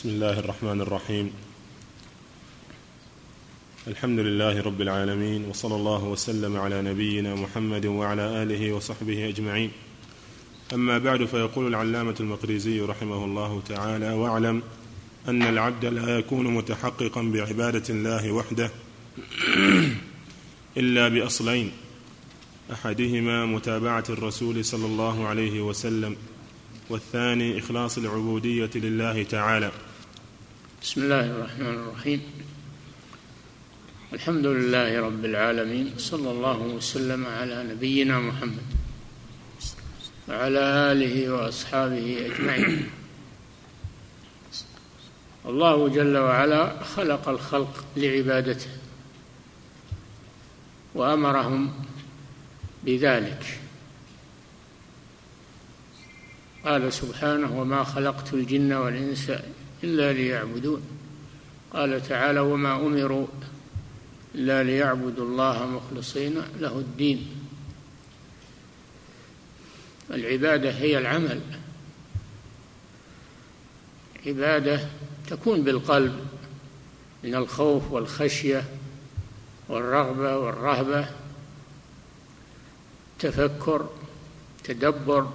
[0.00, 1.32] بسم الله الرحمن الرحيم.
[3.86, 9.70] الحمد لله رب العالمين وصلى الله وسلم على نبينا محمد وعلى آله وصحبه أجمعين.
[10.74, 14.62] أما بعد فيقول العلامة المقريزي رحمه الله تعالى واعلم
[15.28, 18.70] أن العبد لا يكون متحققا بعبادة الله وحده
[20.80, 21.72] إلا بأصلين
[22.72, 26.16] أحدهما متابعة الرسول صلى الله عليه وسلم
[26.90, 29.70] والثاني إخلاص العبودية لله تعالى.
[30.82, 32.20] بسم الله الرحمن الرحيم.
[34.12, 38.66] الحمد لله رب العالمين صلى الله وسلم على نبينا محمد
[40.28, 40.58] وعلى
[40.92, 42.90] آله وأصحابه أجمعين.
[45.46, 48.70] الله جل وعلا خلق الخلق لعبادته
[50.94, 51.72] وأمرهم
[52.84, 53.60] بذلك.
[56.64, 59.32] قال سبحانه وما خلقت الجن والإنس
[59.84, 60.82] إلا ليعبدون.
[61.72, 63.26] قال تعالى وما أمروا
[64.34, 67.26] إلا ليعبدوا الله مخلصين له الدين.
[70.10, 71.40] العبادة هي العمل.
[74.26, 74.88] عبادة
[75.26, 76.20] تكون بالقلب
[77.24, 78.64] من الخوف والخشية
[79.68, 81.08] والرغبة والرهبة
[83.18, 83.88] تفكر
[84.64, 85.32] تدبر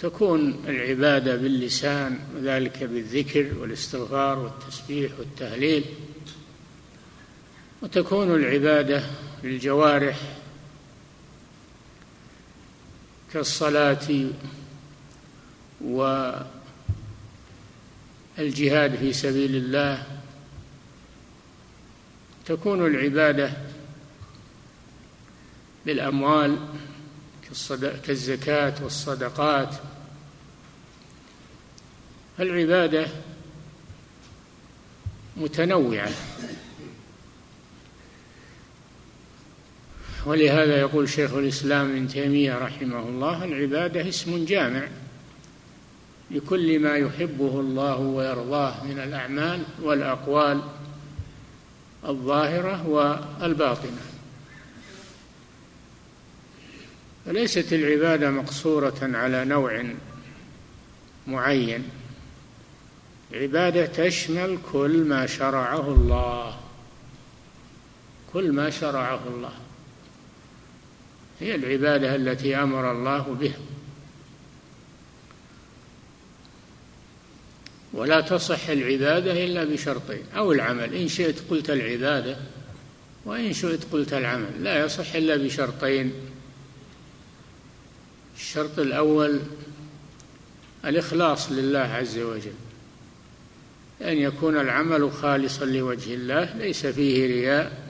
[0.00, 5.84] تكون العبادة باللسان وذلك بالذكر والاستغفار والتسبيح والتهليل
[7.82, 9.02] وتكون العبادة
[9.42, 10.18] بالجوارح
[13.32, 14.26] كالصلاة
[15.80, 16.16] والجهاد
[18.96, 20.06] في سبيل الله
[22.46, 23.52] تكون العبادة
[25.86, 26.58] بالأموال
[28.06, 29.74] كالزكاة والصدقات.
[32.40, 33.06] العبادة
[35.36, 36.10] متنوعة.
[40.26, 44.88] ولهذا يقول شيخ الإسلام ابن تيمية رحمه الله العبادة اسم جامع
[46.30, 50.62] لكل ما يحبه الله ويرضاه من الأعمال والأقوال
[52.04, 54.09] الظاهرة والباطنة.
[57.30, 59.84] فليست العبادة مقصورة على نوع
[61.26, 61.84] معين.
[63.32, 66.60] عبادة تشمل كل ما شرعه الله
[68.32, 69.52] كل ما شرعه الله.
[71.40, 73.60] هي العبادة التي أمر الله بها.
[77.92, 80.94] ولا تصح العبادة إلا بشرطين أو العمل.
[80.94, 82.36] إن شئت قلت العبادة
[83.24, 84.64] وإن شئت قلت العمل.
[84.64, 86.12] لا يصح إلا بشرطين.
[88.40, 89.40] الشرط الأول
[90.84, 92.54] الإخلاص لله عز وجل
[94.02, 97.88] أن يكون العمل خالصا لوجه الله ليس فيه رياء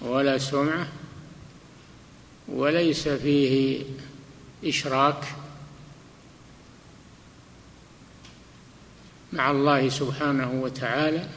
[0.00, 0.88] ولا سمعة
[2.48, 3.84] وليس فيه
[4.64, 5.24] إشراك
[9.32, 11.28] مع الله سبحانه وتعالى.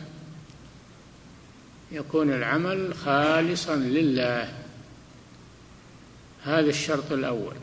[1.92, 4.54] يكون العمل خالصا لله.
[6.44, 7.56] هذا الشرط الأول.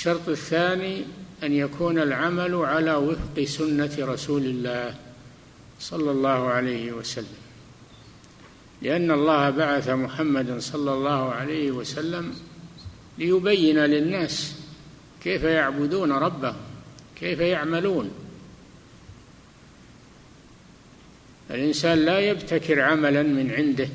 [0.00, 1.04] الشرط الثاني
[1.42, 4.94] أن يكون العمل على وفق سنة رسول الله
[5.80, 7.40] صلى الله عليه وسلم.
[8.82, 12.34] لأن الله بعث محمدا صلى الله عليه وسلم
[13.18, 14.56] ليبين للناس
[15.22, 16.56] كيف يعبدون ربهم
[17.16, 18.10] كيف يعملون.
[21.50, 23.88] الإنسان لا يبتكر عملا من عنده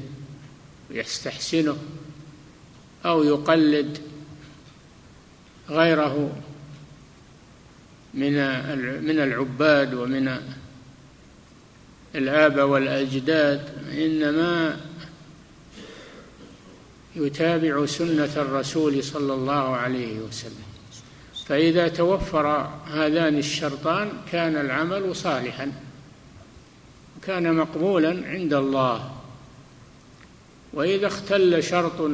[0.91, 1.77] ويستحسنه
[3.05, 3.97] أو يقلد
[5.69, 6.35] غيره
[8.13, 8.33] من
[9.03, 10.37] من العباد ومن
[12.15, 14.77] الآباء والأجداد إنما
[17.15, 20.65] يتابع سنة الرسول صلى الله عليه وسلم.
[21.45, 25.71] فإذا توفر هذان الشرطان كان العمل صالحا
[27.21, 29.15] كان مقبولا عند الله.
[30.73, 32.11] وإذا اختل شرط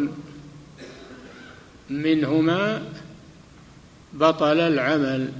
[1.89, 2.83] منهما
[4.13, 5.31] بطل العمل.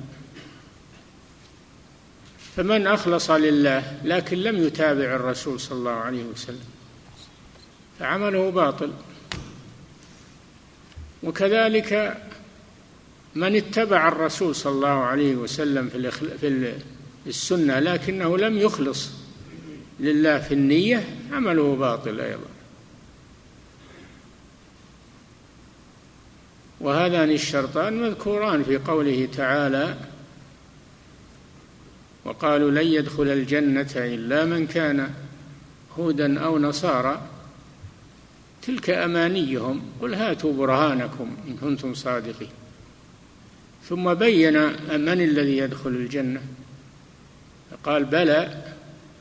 [2.56, 6.66] فمن أخلص لله لكن لم يتابع الرسول صلى الله عليه وسلم.
[8.00, 8.92] فعمله باطل.
[11.24, 12.22] وكذلك
[13.36, 15.90] من اتبع الرسول صلى الله عليه وسلم
[16.42, 16.74] في
[17.28, 19.10] السنة لكنه لم يخلص
[20.00, 22.61] لله في النية عمله باطل أيضا.
[26.82, 29.96] وهذان الشرطان مذكوران في قوله تعالى
[32.26, 35.10] وقالوا لن يدخل الجنة إلا من كان
[36.00, 37.22] هودا أو نصارى.
[38.62, 42.50] تلك أمانيهم قل هاتوا برهانكم إن كنتم صادقين.
[43.90, 44.64] ثم بين
[45.00, 46.42] من الذي يدخل الجنة؟
[47.84, 48.64] قال بلى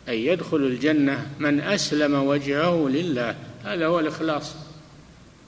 [0.08, 3.36] أن يدخل الجنة من أسلم وجهه لله.
[3.64, 4.54] هذا هو الإخلاص.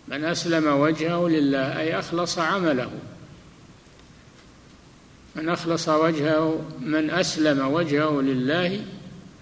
[0.08, 2.90] من أسلم وجهه لله أي أخلص عمله.
[5.36, 8.84] من أخلص وجهه من أسلم وجهه لله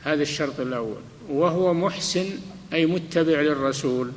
[0.02, 1.00] هذا الشرط الأول.
[1.28, 2.26] وهو محسن
[2.72, 4.12] أي متبع للرسول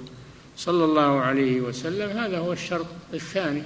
[0.58, 3.64] صلى الله عليه وسلم هذا هو الشرط الثاني.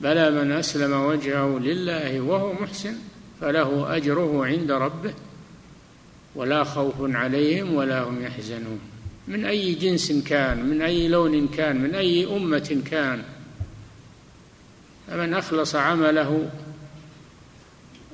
[0.00, 2.94] بلى من أسلم وجهه لله وهو محسن
[3.40, 5.14] فله أجره عند ربه
[6.34, 8.93] ولا خوف عليهم ولا هم يحزنون.
[9.28, 13.22] من أي جنس كان من أي لون كان من أي أمة كان.
[15.08, 16.50] فمن أخلص عمله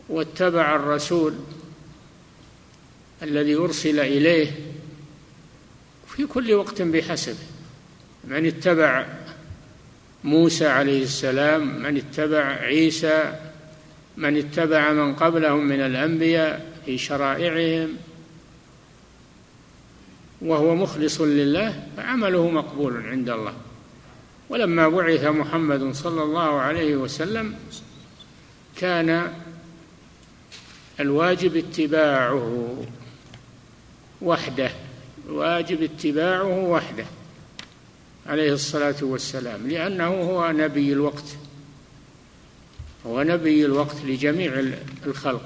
[0.09, 1.35] واتبع الرسول
[3.23, 4.51] الذي أرسل إليه
[6.09, 7.37] في كل وقت بحسبه
[8.25, 9.07] من اتبع
[10.25, 13.39] موسى عليه السلام من اتبع عيسى
[14.17, 17.97] من اتبع من قبلهم من الأنبياء في شرائعهم
[20.43, 23.55] وهو مخلص لله فعمله مقبول عند الله.
[24.49, 27.55] ولما بعث محمد صلى الله عليه وسلم
[28.77, 29.33] كان
[31.01, 32.77] الواجب اتباعه
[34.23, 34.71] وحده
[35.29, 37.05] الواجب اتباعه وحده
[38.27, 41.37] عليه الصلاة والسلام لأنه هو نبي الوقت
[43.07, 44.63] هو نبي الوقت لجميع
[45.07, 45.43] الخلق.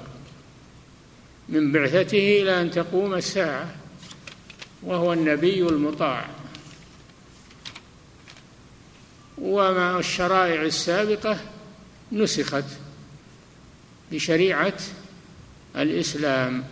[1.49, 3.75] من بعثته إلى أن تقوم الساعة.
[4.85, 6.25] وهو النبي المطاع.
[9.37, 11.39] ومع الشرائع السابقة
[12.11, 12.63] نسخت
[14.11, 14.77] بشريعة
[15.75, 16.63] الإسلام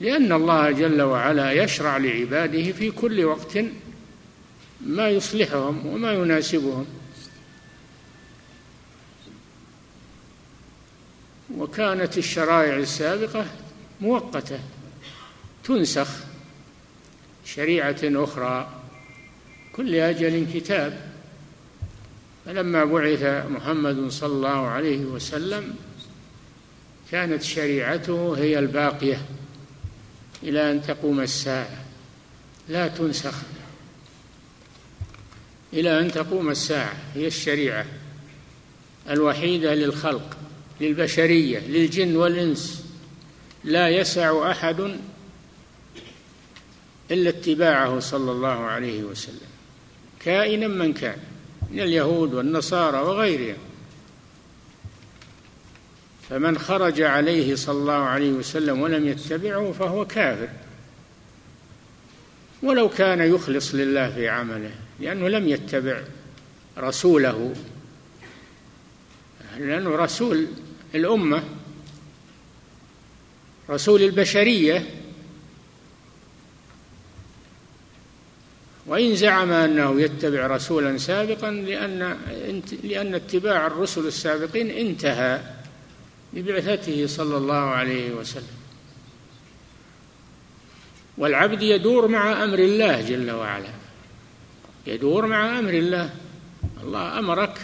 [0.00, 3.58] لأن الله جل وعلا يشرع لعباده في كل وقت
[4.80, 6.86] ما يصلحهم وما يناسبهم.
[11.56, 13.46] وكانت الشرائع السابقة
[14.00, 14.60] مؤقتة
[15.64, 16.29] تنسخ
[17.54, 18.70] شريعة أخرى
[19.72, 21.10] كل أجل كتاب.
[22.46, 25.74] فلما بعث محمد صلى الله عليه وسلم
[27.10, 29.22] كانت شريعته هي الباقية
[30.42, 31.84] إلى أن تقوم الساعة.
[32.68, 33.34] لا تنسخ
[35.72, 36.96] إلى أن تقوم الساعة.
[37.14, 37.86] هي الشريعة
[39.10, 40.36] الوحيدة للخلق
[40.80, 42.84] للبشرية للجن والإنس.
[43.64, 44.96] لا يسع أحد
[47.10, 49.50] إلا اتباعه صلى الله عليه وسلم.
[50.20, 51.18] كائنا من كان
[51.70, 53.58] من اليهود والنصارى وغيرهم.
[56.30, 60.48] فمن خرج عليه صلى الله عليه وسلم ولم يتبعه فهو كافر.
[62.62, 64.70] ولو كان يخلص لله في عمله
[65.00, 66.02] لأنه لم يتبع
[66.78, 67.54] رسوله.
[69.58, 70.46] لأنه رسول
[70.94, 71.42] الأمة
[73.70, 74.99] رسول البشرية.
[78.90, 82.16] وإن زعم أنه يتبع رسولا سابقا لأن
[82.82, 85.40] لأن اتباع الرسل السابقين انتهى
[86.32, 88.56] ببعثته صلى الله عليه وسلم.
[91.18, 93.70] والعبد يدور مع أمر الله جل وعلا.
[94.86, 96.10] يدور مع أمر الله.
[96.82, 97.58] الله أمرك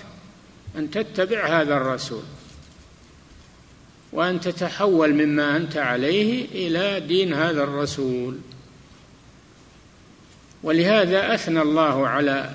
[0.76, 2.22] أن تتبع هذا الرسول
[4.12, 8.38] وأن تتحول مما أنت عليه إلى دين هذا الرسول.
[10.62, 12.50] ولهذا أثنى الله على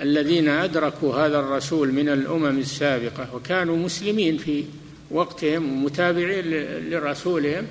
[0.00, 4.64] الذين أدركوا هذا الرسول من الأمم السابقة وكانوا مسلمين في
[5.10, 6.44] وقتهم ومتابعين
[6.90, 7.66] لرسولهم.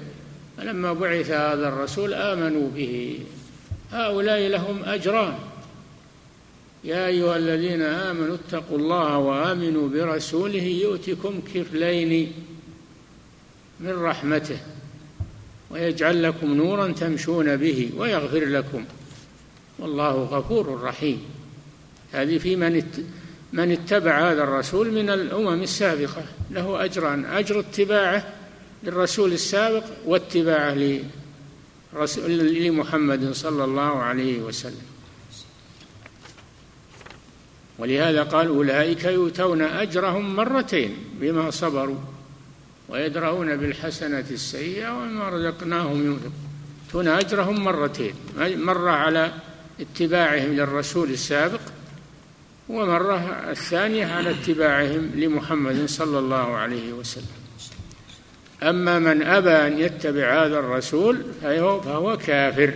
[0.57, 3.19] فلما بعث هذا الرسول آمنوا به.
[3.91, 5.36] هؤلاء لهم أجران.
[6.83, 12.31] يا أيها الذين آمنوا اتقوا الله وآمنوا برسوله يؤتكم كفلين
[13.79, 14.57] من رحمته
[15.71, 18.86] ويجعل لكم نورا تمشون به ويغفر لكم.
[19.79, 21.25] والله غفور رحيم.
[22.12, 22.83] هذه في من
[23.53, 26.24] من اتبع هذا الرسول من الأمم السابقة.
[26.51, 28.33] له اجران أجر اتباعه
[28.83, 31.01] للرسول السابق واتباعه
[32.27, 34.89] لمحمد صلى الله عليه وسلم.
[37.79, 42.00] ولهذا قال أولئك يؤتون أجرهم مرتين بما صبروا
[42.89, 47.07] ويدرؤون بالحسنة السيئة وما رزقناهم ينفقون.
[47.07, 48.13] أجرهم مرتين.
[48.38, 49.31] مره على
[49.79, 51.62] اتباعهم للرسول السابق
[52.69, 57.39] ومرة الثانية على اتباعهم لمحمد صلى الله عليه وسلم.
[58.63, 62.74] أما من أبى أن يتبع هذا الرسول فهو كافر.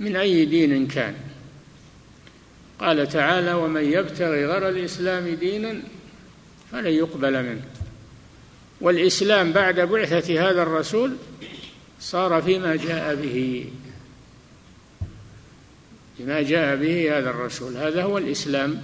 [0.00, 1.14] من أي دين كان؟
[2.80, 5.82] قال تعالى ومن يبتغي غير الإسلام دينا
[6.72, 7.62] فلن يقبل منه.
[8.80, 11.16] والإسلام بعد بعثة هذا الرسول
[12.00, 13.66] صار فيما جاء به.
[16.18, 17.76] بما جاء به هذا الرسول.
[17.76, 18.82] هذا هو الإسلام.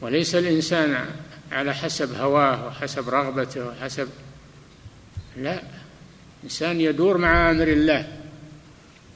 [0.00, 1.06] وليس الإنسان
[1.52, 4.08] على حسب هواه وحسب رغبته وحسب
[5.36, 5.62] لا
[6.44, 8.18] إنسان يدور مع أمر الله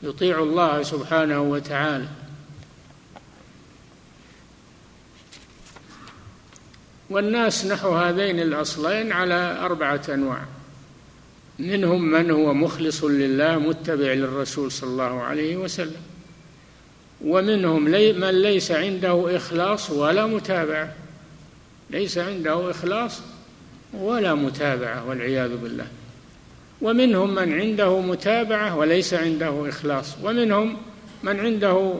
[0.02, 2.09] يطيع الله سبحانه وتعالى.
[7.11, 10.55] والناس نحو هذين الأصلين على أربعة أنواع.
[11.58, 16.02] منهم من هو مخلص لله متبع للرسول صلى الله عليه وسلم.
[17.25, 20.92] ومنهم من ليس عنده إخلاص ولا متابعة.
[21.90, 23.20] ليس عنده إخلاص
[23.94, 25.86] ولا متابعة والعياذ بالله.
[26.82, 30.16] ومنهم من عنده متابعة وليس عنده إخلاص.
[30.22, 30.76] ومنهم
[31.22, 31.94] من عنده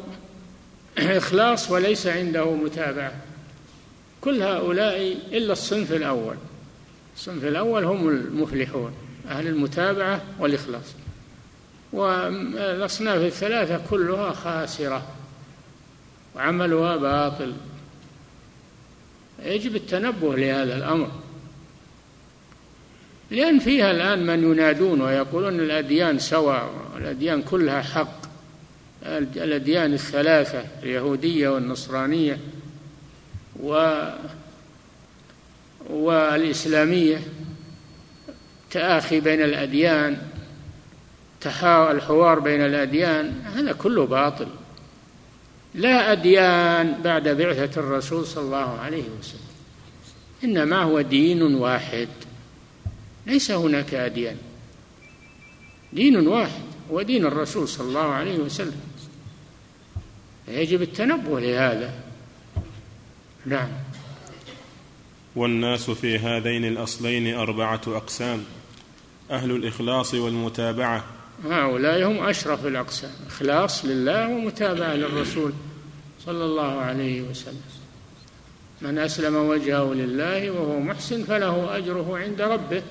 [0.99, 3.13] إخلاص وليس عنده متابعة.
[4.21, 6.37] كل هؤلاء إلا الصنف الأول.
[7.17, 8.93] الصنف الأول هم المفلحون.
[9.29, 10.95] أهل المتابعة والإخلاص.
[11.93, 15.07] والأصناف الثلاثة كلها خاسرة
[16.37, 17.53] وعملها باطل.
[19.45, 21.11] يجب التنبه لهذا الأمر.
[23.31, 28.27] لأن فيها الآن من ينادون ويقولون الأديان سواء الأديان كلها حق
[29.37, 32.39] الأديان الثلاثة اليهودية والنصرانية
[33.63, 34.01] و
[35.91, 37.21] والإسلامية.
[38.71, 40.19] تآخي بين الأديان
[41.67, 44.49] الحوار بين الأديان هذا كله باطل.
[45.75, 49.41] لا أديان بعد بعثة الرسول صلى الله عليه وسلم
[50.45, 52.09] إنما هو دين واحد.
[53.27, 54.37] ليس هناك أديان.
[55.93, 58.81] دين واحد هو دين الرسول صلى الله عليه وسلم.
[60.49, 61.95] يجب التنبه لهذا.
[63.47, 63.69] نعم.
[65.37, 68.45] والناس في هذين الأصلين أربعة أقسام.
[69.31, 71.05] أهل الإخلاص والمتابعة.
[71.45, 73.11] هؤلاء هم أشرف الأقسام.
[73.27, 75.53] إخلاص لله ومتابعة للرسول
[76.27, 77.61] صلى الله عليه وسلم.
[78.83, 82.83] من أسلم وجهه لله وهو محسن فله أجره عند ربه.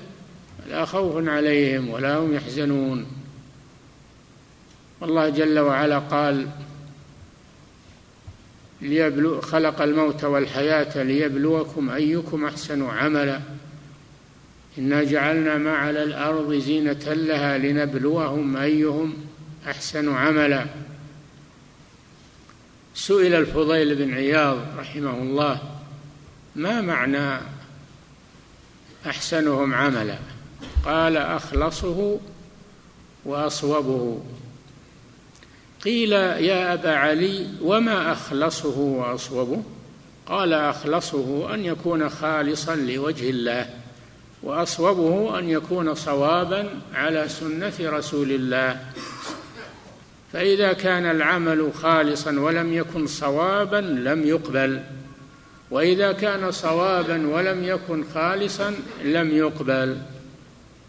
[0.68, 3.06] لا خوف عليهم ولا هم يحزنون.
[5.00, 6.48] والله جل وعلا قال
[8.82, 13.40] ليبلو خلق الموت والحياة ليبلوكم أيكم أحسن عملا.
[14.78, 19.16] إنا جعلنا ما على الأرض زينة لها لنبلوهم أيهم
[19.66, 20.66] أحسن عملا.
[22.94, 25.60] سئل الفضيل بن عياض رحمه الله
[26.56, 27.40] ما معنى
[29.06, 30.18] أحسنهم عملا؟
[30.84, 32.18] قال أخلصه
[33.24, 34.22] وأصوبه.
[35.84, 39.62] قيل يا أبا علي وما أخلصه وأصوبه؟
[40.26, 43.85] قال أخلصه أن يكون خالصا لوجه الله.
[44.42, 48.86] وأصوبه أن يكون صوابا على سنة رسول الله.
[50.32, 54.82] فإذا كان العمل خالصا ولم يكن صوابا لم يقبل.
[55.70, 58.74] وإذا كان صوابا ولم يكن خالصا
[59.04, 59.98] لم يقبل.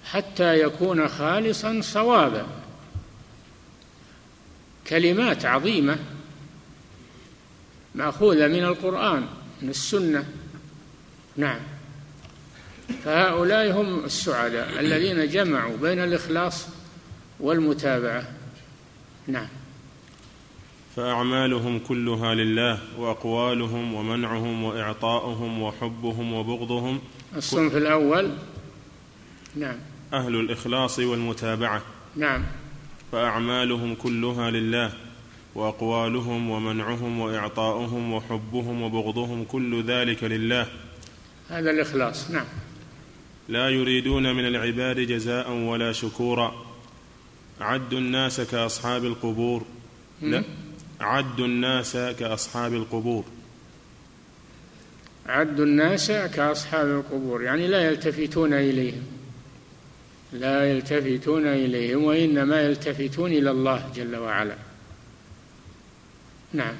[0.05, 2.45] حتى يكون خالصا صوابا.
[4.87, 5.97] كلمات عظيمة
[7.95, 9.27] مأخوذة من القرآن
[9.61, 10.25] من السنة.
[11.37, 11.76] نعم.
[13.03, 16.67] فهؤلاء هم السعداء الذين جمعوا بين الإخلاص
[17.39, 18.23] والمتابعة.
[19.27, 19.47] نعم.
[20.95, 26.99] فأعمالهم كلها لله وأقوالهم ومنعهم وإعطاؤهم وحبهم وبغضهم.
[27.35, 28.31] الصنف الأول.
[29.55, 29.77] نعم.
[30.13, 31.81] أهل الإخلاص والمتابعة.
[32.15, 32.43] نعم.
[33.11, 34.93] فأعمالهم كلها لله
[35.55, 40.67] وأقوالهم ومنعهم وإعطاؤهم وحبهم وبغضهم كل ذلك لله.
[41.49, 42.31] هذا الإخلاص.
[42.31, 42.45] نعم.
[43.49, 46.65] لا يريدون من العباد جزاء ولا شكورا.
[47.61, 49.65] عدوا الناس كأصحاب القبور.
[50.21, 50.43] لا.
[51.01, 53.25] عدوا الناس كأصحاب القبور.
[55.25, 57.43] عدوا الناس كأصحاب القبور.
[57.43, 59.03] يعني لا يلتفتون إليهم.
[60.33, 64.55] لا يلتفتون إليهم وإنما يلتفتون إلى الله جل وعلا.
[66.53, 66.75] نعم.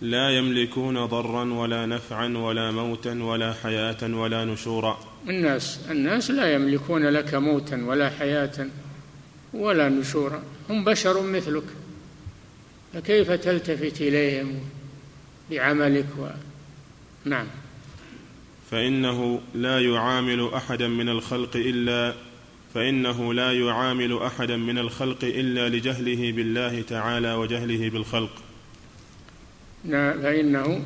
[0.00, 4.98] لا يملكون ضرا ولا نفعا ولا موتا ولا حياة ولا نشورا.
[5.28, 8.66] الناس الناس لا يملكون لك موتا ولا حياة
[9.54, 10.42] ولا نشورا.
[10.70, 11.64] هم بشر مثلك.
[12.94, 14.60] فكيف تلتفت إليهم
[15.50, 16.26] بعملك و...
[17.24, 17.46] نعم.
[18.70, 22.14] فإنه لا يعامل أحدا من الخلق إلا
[22.74, 28.30] فإنه لا يعامل أحدا من الخلق إلا لجهله بالله تعالى وجهله بالخلق.
[29.90, 30.82] فإنه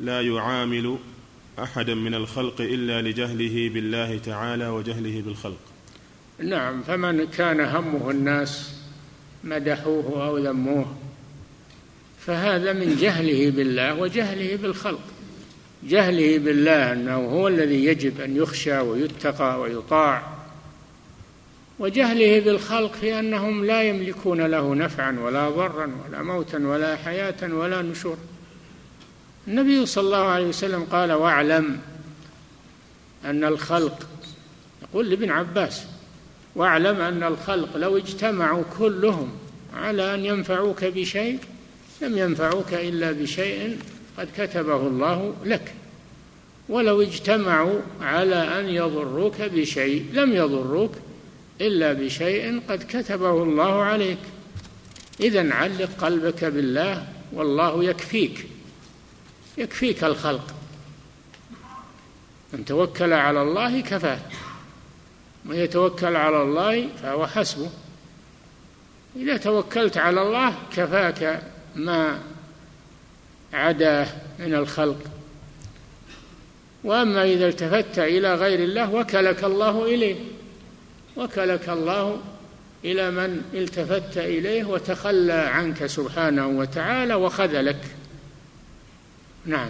[0.00, 0.98] لا يعامل
[1.58, 5.60] أحدا من الخلق إلا لجهله بالله تعالى وجهله بالخلق.
[6.38, 8.80] نعم فمن كان همه الناس
[9.44, 10.96] مدحوه أو ذموه
[12.20, 15.00] فهذا من جهله بالله وجهله بالخلق.
[15.84, 20.35] جهله بالله أنه هو الذي يجب أن يخشى ويتقى ويطاع
[21.78, 27.82] وجهله بالخلق في أنهم لا يملكون له نفعا ولا ضرا ولا موتا ولا حياة ولا
[27.82, 28.16] نشور.
[29.48, 31.78] النبي صلى الله عليه وسلم قال واعلم
[33.24, 34.06] أن الخلق
[34.82, 35.84] يقول لابن عباس
[36.54, 39.32] واعلم أن الخلق لو اجتمعوا كلهم
[39.74, 41.38] على أن ينفعوك بشيء
[42.02, 43.78] لم ينفعوك إلا بشيء
[44.18, 45.74] قد كتبه الله لك.
[46.68, 50.92] ولو اجتمعوا على أن يضروك بشيء لم يضروك
[51.60, 54.18] إلا بشيء قد كتبه الله عليك.
[55.20, 58.46] إذا علق قلبك بالله والله يكفيك.
[59.58, 60.54] يكفيك الخلق.
[62.52, 64.18] من توكل على الله كفاه
[65.44, 67.70] من يتوكل على الله فهو حسبه.
[69.16, 71.42] إذا توكلت على الله كفاك
[71.76, 72.20] ما
[73.52, 74.06] عداه
[74.38, 74.98] من الخلق.
[76.84, 80.16] وأما إذا التفت إلى غير الله وكلك الله إليه.
[81.16, 82.20] وكلك الله
[82.84, 87.80] إلى من التفت إليه وتخلى عنك سبحانه وتعالى وخذلك
[89.46, 89.68] نعم.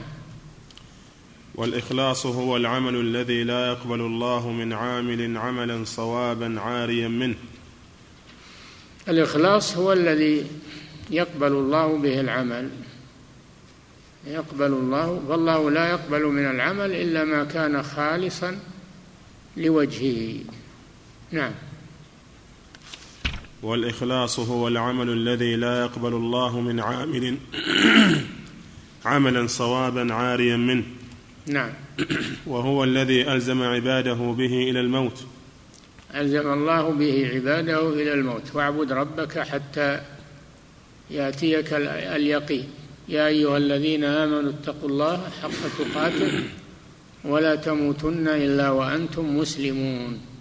[1.55, 7.35] والإخلاص هو العمل الذي لا يقبل الله من عامل عملا صوابا عاريا منه.
[9.09, 10.47] الإخلاص هو الذي
[11.11, 12.71] يقبل الله به العمل.
[14.27, 18.59] يقبل الله فالله لا يقبل من العمل إلا ما كان خالصا
[19.57, 20.41] لوجهه.
[21.33, 21.53] نعم.
[23.63, 27.37] والإخلاص هو العمل الذي لا يقبل الله من عامل
[29.05, 30.85] عملا صوابا عاريا منه.
[31.47, 31.71] نعم.
[32.47, 35.25] وهو الذي ألزم عباده به إلى الموت.
[36.15, 38.55] ألزم الله به عباده إلى الموت.
[38.55, 40.01] واعبد ربك حتى
[41.11, 42.69] يأتيك اليقين.
[43.09, 46.43] يا أيها الذين آمنوا اتقوا الله حق تقاته
[47.25, 50.36] ولا تموتن إلا وأنتم مسلمون.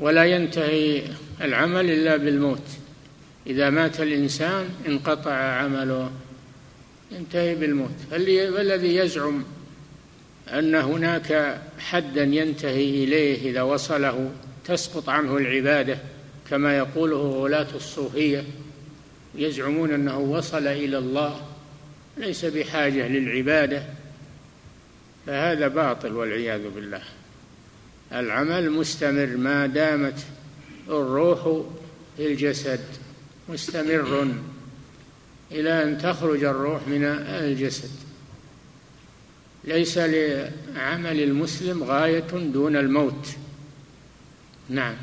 [0.00, 1.02] ولا ينتهي
[1.40, 2.66] العمل إلا بالموت.
[3.46, 6.10] إذا مات الإنسان انقطع عمله
[7.12, 7.94] ينتهي بالموت.
[8.10, 9.44] فالذي يزعم
[10.48, 14.30] أن هناك حدا ينتهي إليه إذا وصله
[14.64, 15.98] تسقط عنه العبادة
[16.50, 18.44] كما يقوله ولاة الصوفية
[19.34, 21.46] يزعمون أنه وصل إلى الله
[22.16, 23.82] ليس بحاجة للعبادة.
[25.26, 27.02] فهذا باطل والعياذ بالله.
[28.12, 30.26] العمل مستمر ما دامت
[30.88, 31.62] الروح
[32.16, 32.80] في الجسد
[33.48, 34.28] مستمر.
[35.52, 37.90] إلى أن تخرج الروح من الجسد.
[39.64, 43.28] ليس لعمل المسلم غاية دون الموت.
[44.68, 44.96] نعم.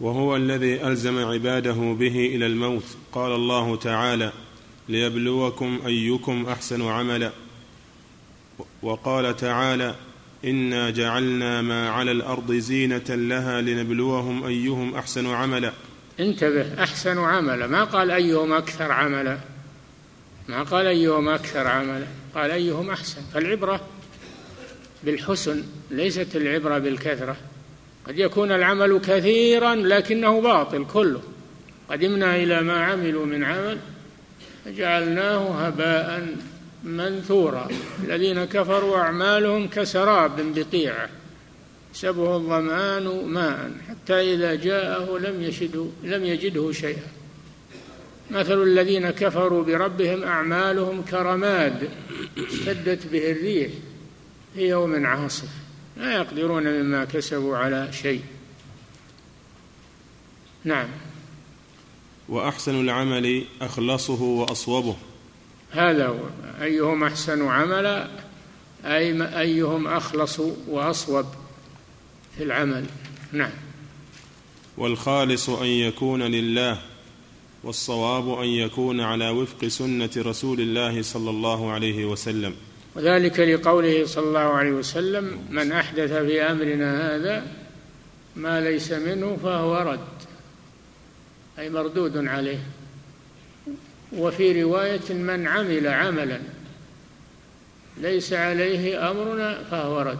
[0.00, 2.96] وهو الذي ألزم عباده به إلى الموت.
[3.12, 4.32] قال الله تعالى
[4.88, 7.32] ليبلوكم أيكم أحسن عملا.
[8.82, 9.94] وقال تعالى
[10.44, 15.72] إنا جعلنا ما على الأرض زينة لها لنبلوهم أيهم أحسن عملا.
[16.20, 17.66] انتبه أحسن عملا.
[17.66, 19.38] ما قال أيهم أكثر عملا؟
[20.48, 23.20] ما قال أيهم أكثر عملا؟ قال أيهم أحسن.
[23.34, 23.80] فالعبرة
[25.04, 27.36] بالحسن ليست العبرة بالكثرة.
[28.06, 31.22] قد يكون العمل كثيرا لكنه باطل كله.
[31.90, 33.78] قدمنا إلى ما عملوا من عمل
[34.64, 36.36] فجعلناه هباء
[36.84, 37.68] منثورا
[38.04, 41.08] الذين كفروا أعمالهم كسراب بقيعة.
[41.94, 43.70] سبه الظمآن ماء.
[43.88, 47.08] حتى إذا جاءه لم يجده لم يجده شيئا.
[48.30, 51.88] مثل الذين كفروا بربهم أعمالهم كرماد.
[52.38, 53.70] اشتدت به الريح
[54.54, 55.48] في يوم عاصف.
[55.96, 58.22] لا يقدرون مما كسبوا على شيء.
[60.64, 60.88] نعم.
[62.28, 64.96] وأحسن العمل أخلصه وأصوبه.
[65.72, 66.18] هذا هو.
[66.62, 68.08] أيهم أحسن عملا؟
[68.84, 71.26] أي أيهم أخلص وأصوب
[72.36, 72.84] في العمل؟
[73.32, 73.50] نعم.
[74.76, 76.78] والخالص أن يكون لله
[77.64, 82.54] والصواب أن يكون على وفق سنة رسول الله صلى الله عليه وسلم.
[82.94, 87.46] وذلك لقوله صلى الله عليه وسلم من أحدث في أمرنا هذا
[88.36, 90.08] ما ليس منه فهو رد.
[91.58, 92.60] أي مردود عليه.
[94.16, 96.40] وفي رواية من عمل عملا
[97.96, 100.18] ليس عليه أمرنا فهو رد.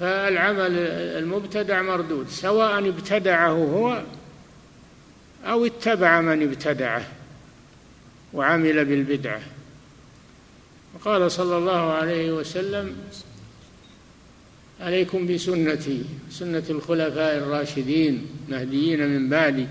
[0.00, 0.76] فالعمل
[1.18, 4.02] المبتدع مردود سواء ابتدعه هو
[5.44, 7.06] أو اتبع من ابتدعه
[8.32, 9.40] وعمل بالبدعة.
[10.94, 12.96] وقال صلى الله عليه وسلم
[14.80, 19.66] عليكم بسنتي سنة الخلفاء الراشدين مهديين من بعدي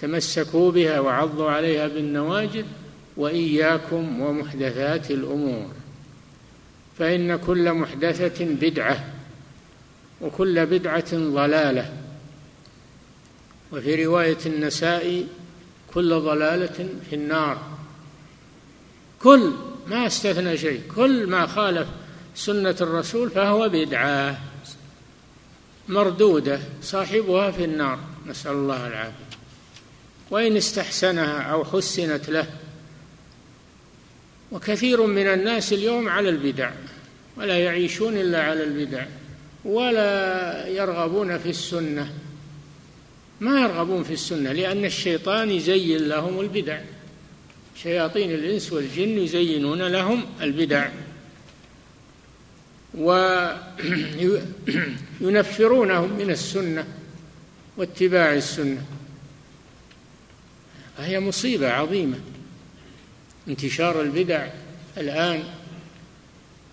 [0.00, 2.64] تمسكوا بها وعضوا عليها بالنواجذ
[3.16, 5.70] وإياكم ومحدثات الأمور.
[6.98, 9.04] فإن كل محدثة بدعة
[10.20, 11.92] وكل بدعة ضلالة.
[13.72, 15.26] وفي رواية النساء
[15.94, 17.58] كل ضلالة في النار.
[19.22, 19.52] كل
[19.86, 21.88] ما استثنى شيء كل ما خالف
[22.34, 24.40] سنة الرسول فهو بدعة
[25.88, 27.98] مردودة صاحبها في النار.
[28.26, 29.33] نسأل الله العافية.
[30.34, 32.46] وإن استحسنها أو حسنت له.
[34.52, 36.70] وكثير من الناس اليوم على البدع
[37.36, 39.04] ولا يعيشون إلا على البدع
[39.64, 42.12] ولا يرغبون في السنة.
[43.40, 46.80] ما يرغبون في السنة لأن الشيطان يزين لهم البدع.
[47.82, 50.88] شياطين الإنس والجن يزينون لهم البدع.
[55.20, 56.86] وينفرونهم من السنة
[57.76, 58.84] واتباع السنة.
[60.96, 62.18] فهي مصيبة عظيمة.
[63.48, 64.48] انتشار البدع
[64.96, 65.44] الآن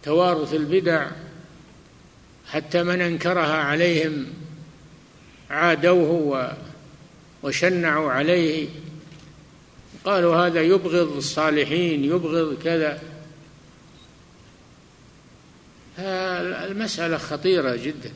[0.04, 1.08] توارث البدع
[2.48, 4.28] حتى من أنكرها عليهم
[5.50, 6.58] عادوه
[7.44, 8.70] وشنعوا عليه.
[10.06, 13.02] قالوا هذا يبغض الصالحين يبغض كذا.
[16.00, 18.12] المسألة خطيرة جدا.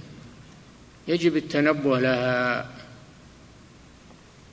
[1.08, 2.70] يجب التنبه لها.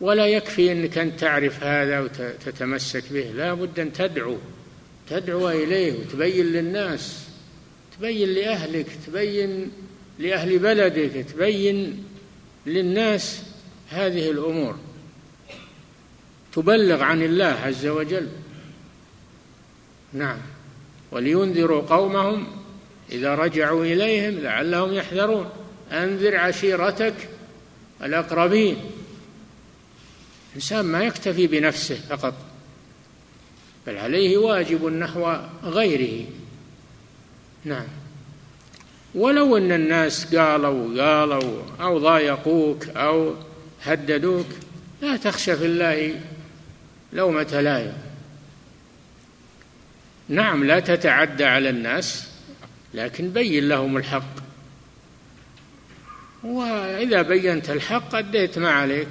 [0.03, 3.23] ولا يكفي انك أن تعرف هذا وتتمسك به.
[3.23, 4.37] لا بد أن تدعو
[5.11, 7.25] تدعو إليه وتبين للناس
[7.99, 9.71] تبين لأهلك تبين
[10.19, 12.05] لأهل بلدك تبين
[12.67, 13.43] للناس
[13.89, 14.77] هذه الأمور.
[16.53, 18.29] تبلغ عن الله عز وجل.
[20.13, 20.39] نعم.
[21.13, 22.47] ولينذروا قومهم
[23.13, 25.51] إذا رجعوا إليهم لعلهم يحذرون.
[25.93, 27.15] أنذر عشيرتك
[28.03, 28.77] الأقربين.
[30.53, 32.35] الإنسان ما يكتفي بنفسه فقط
[33.87, 36.27] بل عليه واجب نحو غيره.
[37.65, 37.87] نعم.
[39.15, 43.35] ولو أن الناس قالوا قالوا أو ضايقوك أو
[43.83, 44.47] هددوك
[45.03, 46.21] لا تخشى في الله
[47.13, 47.99] لومة لائم.
[50.29, 52.29] نعم لا تتعدى على الناس
[52.95, 54.43] لكن بين لهم الحق.
[56.45, 59.09] وإذا بينت الحق أديت ما عليك.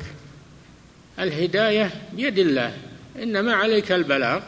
[1.19, 2.74] الهداية بيد الله
[3.15, 4.41] إنما عليك البلاغ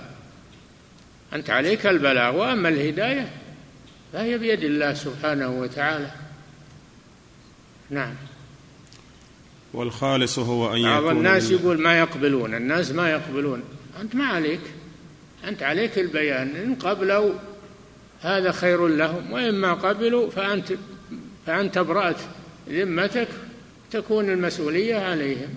[1.33, 3.29] أنت عليك البلاغ وأما الهداية
[4.13, 6.11] فهي بيد الله سبحانه وتعالى
[7.89, 8.13] نعم
[9.73, 11.61] والخالص هو أن بعض يكون الناس لله.
[11.61, 13.63] يقول ما يقبلون الناس ما يقبلون
[14.01, 14.61] أنت ما عليك
[15.47, 17.33] أنت عليك البيان إن قبلوا
[18.21, 20.73] هذا خير لهم وإما قبلوا فأنت
[21.45, 22.19] فأنت أبرأت
[22.69, 23.27] ذمتك
[23.91, 25.49] تكون المسؤولية عليهم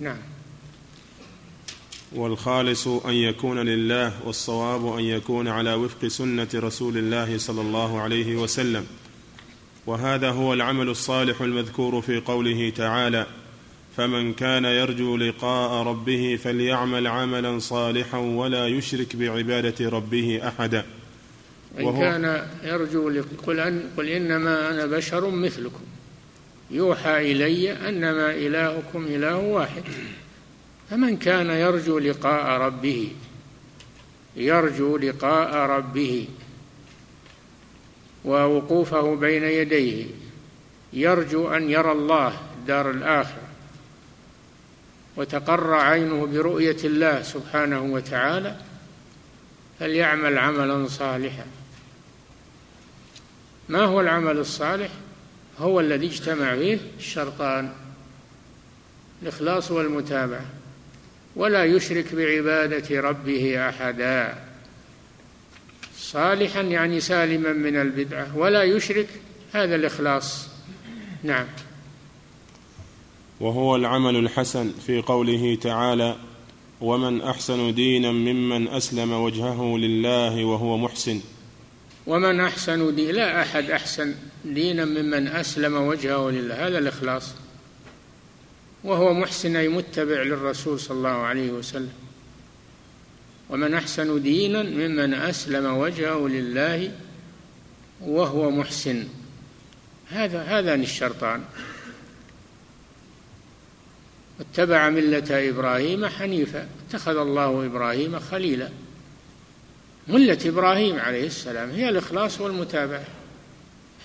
[0.00, 0.16] نعم.
[2.12, 8.36] والخالص أن يكون لله والصواب أن يكون على وفق سنة رسول الله صلى الله عليه
[8.36, 8.86] وسلم.
[9.86, 13.26] وهذا هو العمل الصالح المذكور في قوله تعالى
[13.96, 20.84] فمن كان يرجو لقاء ربه فليعمل عملا صالحا ولا يشرك بعبادة ربه أحدا.
[21.76, 25.80] وإن وهو- كان يرجو قل, أن قل إنما أنا بشر مثلكم.
[26.70, 29.82] يوحى إلي أنما إلهكم إله واحد.
[30.90, 33.12] فمن كان يرجو لقاء ربه
[34.36, 36.28] يرجو لقاء ربه
[38.24, 40.06] ووقوفه بين يديه
[40.92, 43.42] يرجو أن يرى الله دار الآخرة.
[45.16, 48.56] وتقر عينه برؤية الله سبحانه وتعالى
[49.80, 51.46] فليعمل عملا صالحا.
[53.68, 54.90] ما هو العمل الصالح؟
[55.58, 57.72] هو الذي اجتمع فيه الشرطان
[59.22, 60.44] الإخلاص والمتابعة.
[61.36, 64.38] ولا يشرك بعبادة ربه أحدا.
[65.98, 68.36] صالحا يعني سالما من البدعة.
[68.36, 69.08] ولا يشرك
[69.52, 70.48] هذا الإخلاص.
[71.22, 71.46] نعم.
[73.40, 76.16] وهو العمل الحسن في قوله تعالى
[76.80, 81.20] ومن أحسن دينا ممن أسلم وجهه لله وهو محسن.
[82.06, 84.14] ومن أحسن دين لا أحد أحسن.
[84.54, 86.66] دينا ممن أسلم وجهه لله.
[86.66, 87.34] هذا الإخلاص.
[88.84, 91.92] وهو محسن أي متبع للرسول صلى الله عليه وسلم.
[93.50, 96.92] ومن أحسن دينا ممن أسلم وجهه لله
[98.00, 99.04] وهو محسن.
[100.08, 101.44] هذا هذان الشرطان.
[104.40, 106.68] اتبع ملة إبراهيم حنيفا.
[106.88, 108.70] اتخذ الله إبراهيم خليلا.
[110.08, 113.04] ملة إبراهيم عليه السلام هي الإخلاص والمتابعة.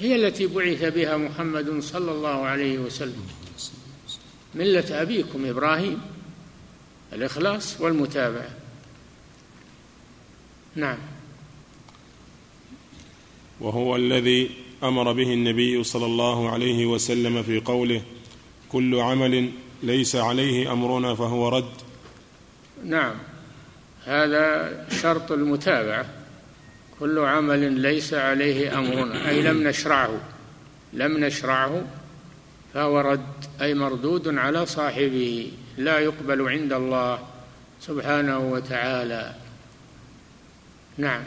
[0.01, 3.27] هي التي بعث بها محمد صلى الله عليه وسلم.
[4.55, 6.01] ملة أبيكم إبراهيم
[7.13, 8.49] الإخلاص والمتابعة.
[10.75, 10.97] نعم.
[13.59, 14.51] وهو الذي
[14.83, 18.01] أمر به النبي صلى الله عليه وسلم في قوله
[18.69, 19.51] كل عمل
[19.83, 21.73] ليس عليه أمرنا فهو رد.
[22.85, 23.15] نعم.
[24.05, 26.20] هذا شرط المتابعة.
[27.01, 30.19] كل عمل ليس عليه أمرنا أي لم نشرعه
[30.93, 31.83] لم نشرعه
[32.73, 37.19] فهو رد أي مردود على صاحبه لا يقبل عند الله
[37.79, 39.35] سبحانه وتعالى.
[40.97, 41.23] نعم.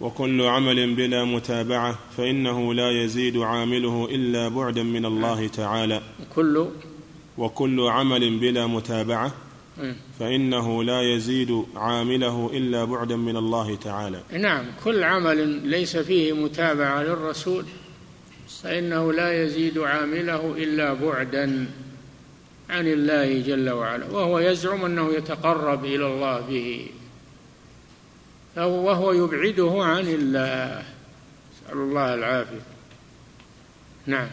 [0.00, 6.02] وكل عمل بلا متابعة فإنه لا يزيد عامله إلا بعدا من الله تعالى.
[6.34, 6.66] كل
[7.38, 9.32] وكل عمل بلا متابعة
[10.18, 14.22] فإنه لا يزيد عامله إلا بعدا من الله تعالى.
[14.32, 17.64] نعم كل عمل ليس فيه متابعة للرسول
[18.62, 21.66] فإنه لا يزيد عامله إلا بعدا
[22.70, 26.88] عن الله جل وعلا وهو يزعم أنه يتقرب إلى الله به
[28.56, 30.82] وهو يبعده عن الله.
[31.52, 32.60] نسأل الله العافية.
[34.06, 34.28] نعم.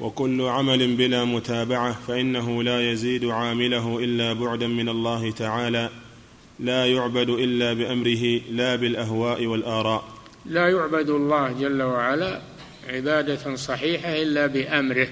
[0.00, 5.90] وكل عمل بلا متابعة فإنه لا يزيد عامله إلا بعدا من الله تعالى
[6.60, 10.04] لا يعبد إلا بأمره لا بالأهواء والآراء.
[10.46, 12.40] لا يعبد الله جل وعلا
[12.88, 15.08] عبادة صحيحة إلا بأمره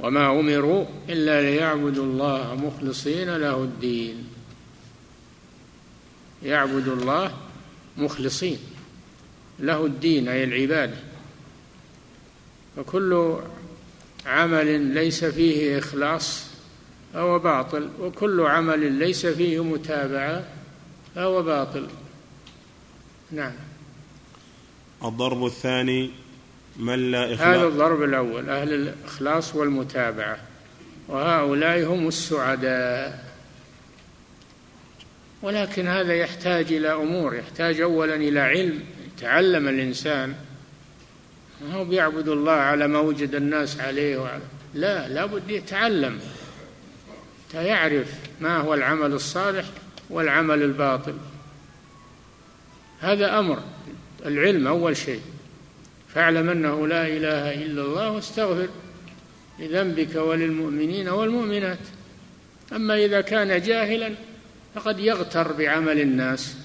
[0.00, 4.24] وما أمروا إلا ليعبدوا الله مخلصين له الدين.
[6.42, 7.32] يعبد الله
[7.96, 8.58] مخلصين
[9.60, 11.11] له الدين أي العبادة.
[12.76, 13.36] فكل
[14.26, 16.46] عمل ليس فيه إخلاص
[17.14, 20.44] فهو باطل وكل عمل ليس فيه متابعة
[21.14, 21.88] فهو باطل.
[23.30, 23.52] نعم.
[25.04, 26.10] الضرب الثاني
[26.76, 27.40] من لا إخلاص.
[27.40, 30.38] هذا الضرب الأول أهل الإخلاص والمتابعة
[31.08, 33.32] وهؤلاء هم السعداء.
[35.42, 40.34] ولكن هذا يحتاج إلى أمور يحتاج أولا إلى علم يتعلم الإنسان.
[41.70, 44.42] هو بيعبد الله على ما وجد الناس عليه وعلى
[44.74, 46.20] لا لابد يتعلم.
[47.54, 49.64] يعرف ما هو العمل الصالح
[50.10, 51.14] والعمل الباطل.
[53.00, 53.62] هذا أمر.
[54.26, 55.20] العلم أول شيء.
[56.14, 58.68] فاعلم أنه لا إله إلا الله واستغفر
[59.58, 61.78] لذنبك وللمؤمنين والمؤمنات.
[62.72, 64.14] أما إذا كان جاهلا
[64.74, 66.56] فقد يغتر بعمل الناس.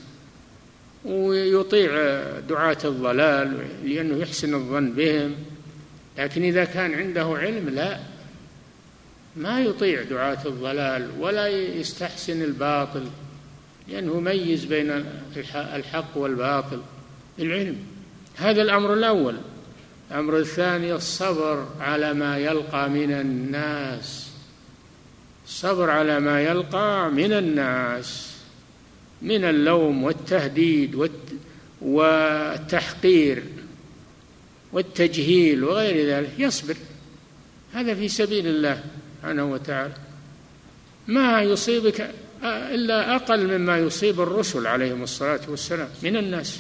[1.08, 1.92] ويطيع
[2.40, 5.36] دعاة الضلال لأنه يحسن الظن بهم.
[6.18, 8.00] لكن إذا كان عنده علم لا.
[9.36, 13.04] ما يطيع دعاة الضلال ولا يستحسن الباطل
[13.88, 15.06] لأنه يميز بين
[15.56, 16.82] الحق والباطل
[17.40, 17.78] العلم.
[18.36, 19.36] هذا الأمر الأول.
[20.12, 24.32] الأمر الثاني الصبر على ما يلقى من الناس.
[25.46, 28.37] الصبر على ما يلقى من الناس.
[29.22, 31.10] من اللوم والتهديد
[31.82, 33.44] والتحقير
[34.72, 36.34] والتجهيل وغير ذلك.
[36.38, 36.76] يصبر.
[37.74, 38.84] هذا في سبيل الله
[39.18, 39.94] سبحانه وتعالى.
[41.08, 42.12] ما يصيبك
[42.44, 46.60] إلا أقل مما يصيب الرسل عليهم الصلاة والسلام من الناس.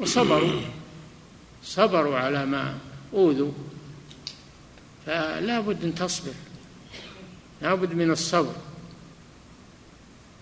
[0.00, 0.60] وصبروا.
[1.64, 2.78] صبروا على ما
[3.12, 3.52] أوذوا.
[5.06, 6.32] فلا بد أن تصبر.
[7.62, 8.54] لابد من الصبر.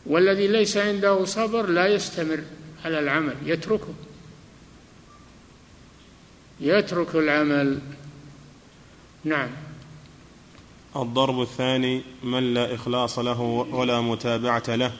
[0.06, 2.40] والذي ليس عنده صبر لا يستمر
[2.84, 3.94] على العمل يتركه.
[6.60, 7.78] يترك العمل.
[9.24, 9.48] نعم.
[10.96, 14.92] الضرب الثاني من لا إخلاص له ولا متابعة له.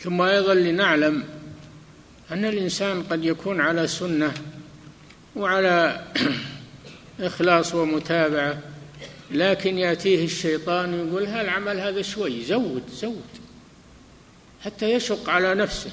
[0.00, 1.24] ثم أيضا لنعلم
[2.30, 4.34] أن الإنسان قد يكون على سنة
[5.36, 6.04] وعلى
[7.20, 8.58] إخلاص ومتابعة
[9.30, 13.43] لكن يأتيه الشيطان يقول هالعمل هذا شوي؟ زود زود.
[14.64, 15.90] حتى يشق على نفسه.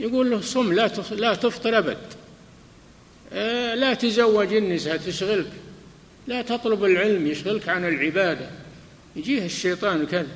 [0.00, 1.98] يقول له صم لا لا تفطر أبد.
[3.32, 5.52] آه، لا تزوج النساء تشغلك.
[6.26, 8.50] لا تطلب العلم يشغلك عن العبادة.
[9.16, 10.26] يجيه الشيطان كذا.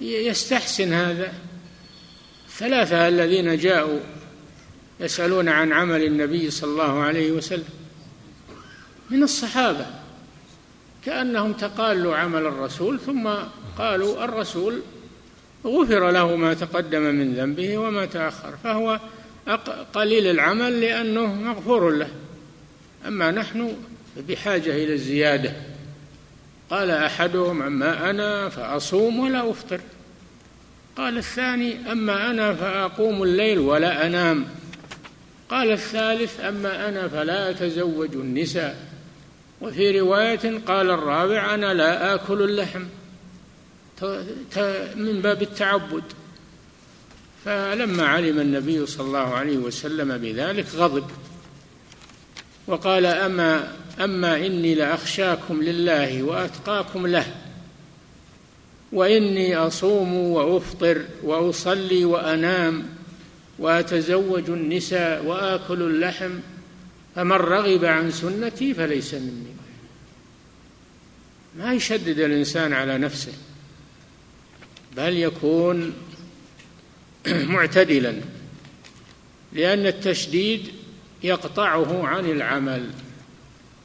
[0.00, 1.32] فيستحسن هذا.
[2.50, 4.00] ثلاثة الذين جاءوا
[5.00, 7.68] يسألون عن عمل النبي صلى الله عليه وسلم.
[9.10, 9.86] من الصحابة.
[11.04, 13.28] كأنهم تقالوا عمل الرسول ثم
[13.78, 14.80] قالوا الرسول
[15.66, 19.00] غفر له ما تقدم من ذنبه وما تأخر فهو
[19.94, 22.08] قليل العمل لأنه مغفور له.
[23.06, 23.76] أما نحن
[24.28, 25.52] بحاجة إلى الزيادة.
[26.70, 29.80] قال أحدهم أما أنا فأصوم ولا أفطر.
[30.96, 34.46] قال الثاني أما أنا فأقوم الليل ولا أنام.
[35.48, 38.88] قال الثالث أما أنا فلا أتزوج النساء.
[39.60, 42.84] وفي رواية قال الرابع أنا لا آكل اللحم.
[44.96, 46.04] من باب التعبد.
[47.44, 51.10] فلما علم النبي صلى الله عليه وسلم بذلك غضب.
[52.66, 57.34] وقال أما أما إني لأخشاكم لله وأتقاكم له
[58.92, 62.88] وإني أصوم وأفطر وأصلي وأنام
[63.58, 66.30] وأتزوج النساء وآكل اللحم
[67.14, 69.54] فمن رغب عن سنتي فليس مني.
[71.58, 73.32] ما يشدد الإنسان على نفسه.
[74.96, 75.92] بل يكون
[77.26, 78.14] معتدلا
[79.52, 80.68] لأن التشديد
[81.22, 82.90] يقطعه عن العمل.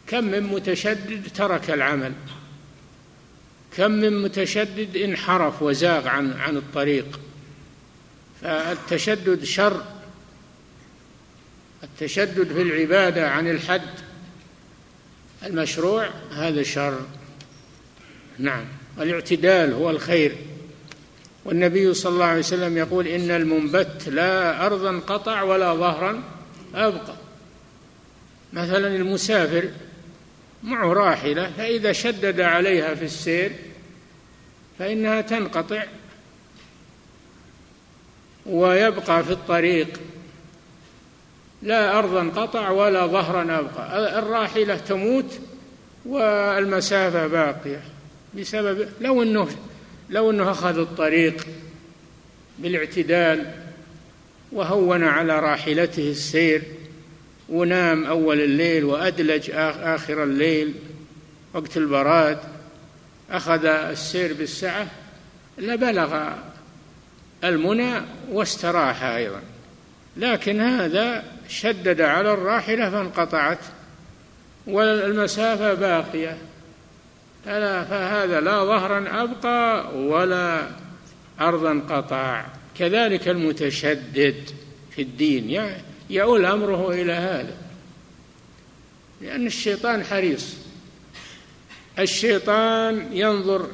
[0.08, 2.14] كم من متشدد ترك العمل
[3.78, 7.20] كم من متشدد انحرف وزاغ عن عن الطريق.
[8.42, 9.84] فالتشدد شر
[11.84, 13.90] التشدد في العبادة عن الحد
[15.44, 17.06] المشروع هذا شر.
[18.40, 18.66] نعم
[19.00, 20.36] الاعتدال هو الخير.
[21.46, 26.24] والنبي صلى الله عليه وسلم يقول إن المنبت لا أرضا قطع ولا ظهرا
[26.76, 27.16] أبقى.
[28.54, 29.70] مثلا المسافر
[30.64, 33.52] معه راحلة فإذا شدد عليها في السير
[34.80, 35.84] فإنها تنقطع
[38.46, 40.00] ويبقى في الطريق.
[41.62, 44.20] لا أرضا قطع ولا ظهرا أبقى.
[44.20, 45.40] الراحلة تموت
[46.06, 47.82] والمسافة باقية
[48.38, 49.50] بسبب لو أنه
[50.14, 51.48] لو أنه أخذ الطريق
[52.60, 53.52] بالاعتدال
[54.52, 56.62] وهون على راحلته السير
[57.50, 60.74] ونام أول الليل وأدلج آخر الليل
[61.54, 62.38] وقت البراد
[63.32, 64.88] أخذ السير بالسعة
[65.58, 66.30] لبلغ
[67.44, 69.42] المنى واستراح أيضا.
[70.18, 73.60] لكن هذا شدد على الراحلة فانقطعت
[74.68, 76.38] والمسافة باقية.
[77.46, 80.70] فهذا لا ظهرا أبقى ولا
[81.42, 82.46] أرضا قطع
[82.80, 84.50] كذلك المتشدد
[84.96, 85.62] في الدين
[86.10, 87.56] يؤول أمره إلى هذا.
[89.22, 90.56] لأن الشيطان حريص.
[92.00, 93.68] الشيطان ينظر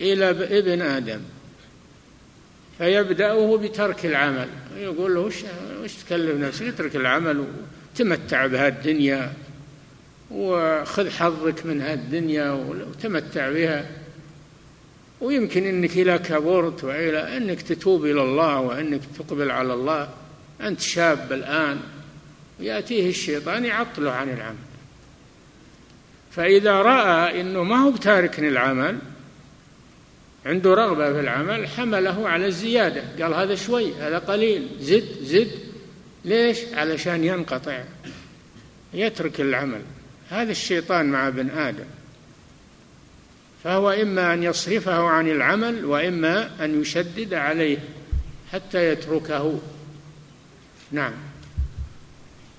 [0.00, 1.20] إلى ابن آدم
[2.78, 4.48] فيبدأه بترك العمل.
[4.76, 5.34] يقول له وش,
[5.82, 7.44] وش تكلم نفسك؟ اترك العمل
[7.94, 9.32] وتمتع بهالدنيا
[10.30, 13.90] وخذ حظك من هالدنيا وتمتع بها.
[15.20, 20.08] ويمكن إنك اذا كبرت وإلى إنك تتوب إلى الله وإنك تقبل على الله.
[20.60, 21.80] أنت شاب الآن
[22.60, 24.56] يأتيه الشيطان يعطله عن العمل.
[26.30, 28.98] فإذا رأى أنه ما هو بتارك العمل
[30.46, 33.02] عنده رغبة في العمل حمله على الزيادة.
[33.24, 34.68] قال هذا شوي هذا قليل.
[34.80, 35.50] زد زد.
[36.24, 37.82] ليش؟ علشان ينقطع
[38.94, 39.82] يترك العمل.
[40.30, 41.84] هذا الشيطان مع ابن آدم.
[43.64, 47.78] فهو إما أن يصرفه عن العمل وإما أن يشدد عليه
[48.52, 49.60] حتى يتركه.
[50.92, 51.12] نعم.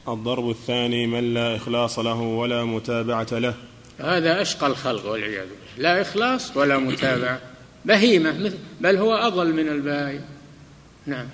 [0.07, 3.53] الضرب الثاني من لا إخلاص له ولا متابعة له.
[3.99, 5.89] هذا أشقى الخلق والعياذ بالله.
[5.89, 7.41] لا إخلاص ولا متابعة.
[7.85, 10.25] بهيمة بل هو أضل من البهائم
[11.05, 11.27] نعم.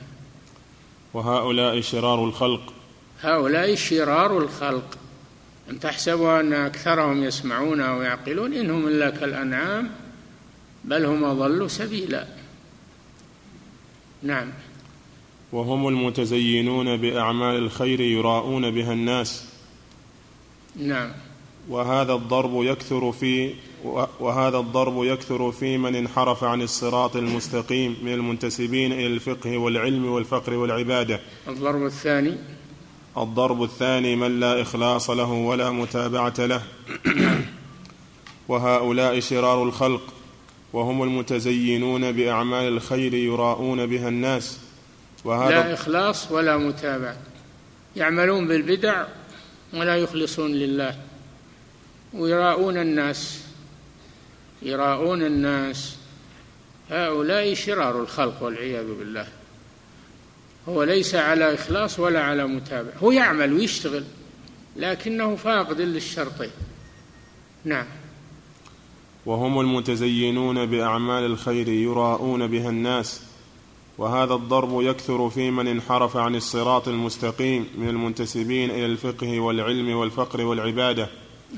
[1.14, 2.74] وهؤلاء شرار الخلق.
[3.22, 4.98] هؤلاء شرار الخلق.
[5.70, 9.90] أن تحسبوا أن أكثرهم يسمعون ويعقلون إنهم إلا كالأنعام
[10.84, 12.28] بل هم أضل سبيلا.
[14.24, 14.52] نعم.
[15.52, 19.46] وهم المتزينون بأعمال الخير يراءون بها الناس.
[20.76, 21.12] نعم.
[21.70, 23.54] وهذا الضرب يكثر في
[24.20, 30.54] وهذا الضرب يكثر في من انحرف عن الصراط المستقيم من المنتسبين إلى الفقه والعلم والفقر
[30.54, 31.20] والعبادة.
[31.48, 32.38] الضرب الثاني
[33.18, 36.62] الضرب الثاني من لا إخلاص له ولا متابعة له.
[38.48, 40.14] وهؤلاء شرار الخلق
[40.74, 44.60] وهم المتزينون بأعمال الخير يراءون بها الناس.
[45.26, 47.18] وهذا لا إخلاص ولا متابعة.
[47.96, 49.06] يعملون بالبدع
[49.74, 50.98] ولا يخلصون لله.
[52.14, 53.44] ويراؤون الناس
[54.62, 55.96] يراؤون الناس.
[56.90, 59.28] هؤلاء شرار الخلق والعياذ بالله.
[60.70, 62.94] هو ليس على إخلاص ولا على متابعة.
[63.04, 64.04] هو يعمل ويشتغل
[64.76, 66.52] لكنه فاقد للشرطين
[67.66, 67.86] نعم.
[69.26, 73.22] وهم المتزينون بأعمال الخير يراءون بها الناس
[73.98, 80.42] وهذا الضرب يكثر في من انحرف عن الصراط المستقيم من المنتسبين إلى الفقه والعلم والفقر
[80.42, 81.10] والعبادة.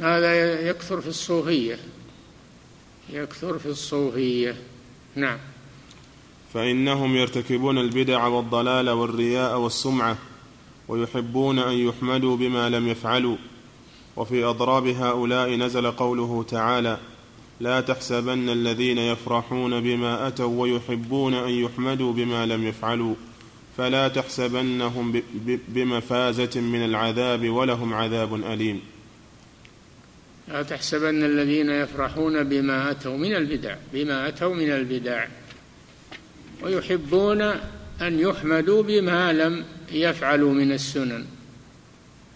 [0.01, 1.79] هذا يكثر في الصوفية.
[3.09, 4.55] يكثر في الصوفية.
[5.15, 5.37] نعم.
[6.55, 10.17] فإنهم يرتكبون البدع والضلال والرياء والسمعة
[10.87, 13.37] ويحبون أن يحمدوا بما لم يفعلوا.
[14.15, 16.97] وفي أضراب هؤلاء نزل قوله تعالى
[17.59, 23.15] لا تحسبن الذين يفرحون بما أتوا ويحبون أن يحمدوا بما لم يفعلوا.
[23.77, 25.21] فلا تحسبنهم
[25.67, 28.81] بمفازة من العذاب ولهم عذاب أليم.
[30.47, 35.25] لا تحسبن الذين يفرحون بما أتوا من البدع بما أتوا من البدع.
[36.61, 37.41] ويحبون
[38.01, 41.25] أن يحمدوا بما لم يفعلوا من السنن.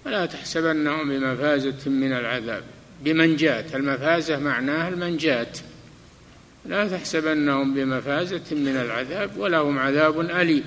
[0.06, 2.64] فلا تحسبنهم بمفازة من العذاب.
[3.04, 5.52] بمنجاة المفازة معناها المنجاة
[6.66, 10.64] لا تحسبنهم بمفازة من العذاب ولهم عذاب أليم.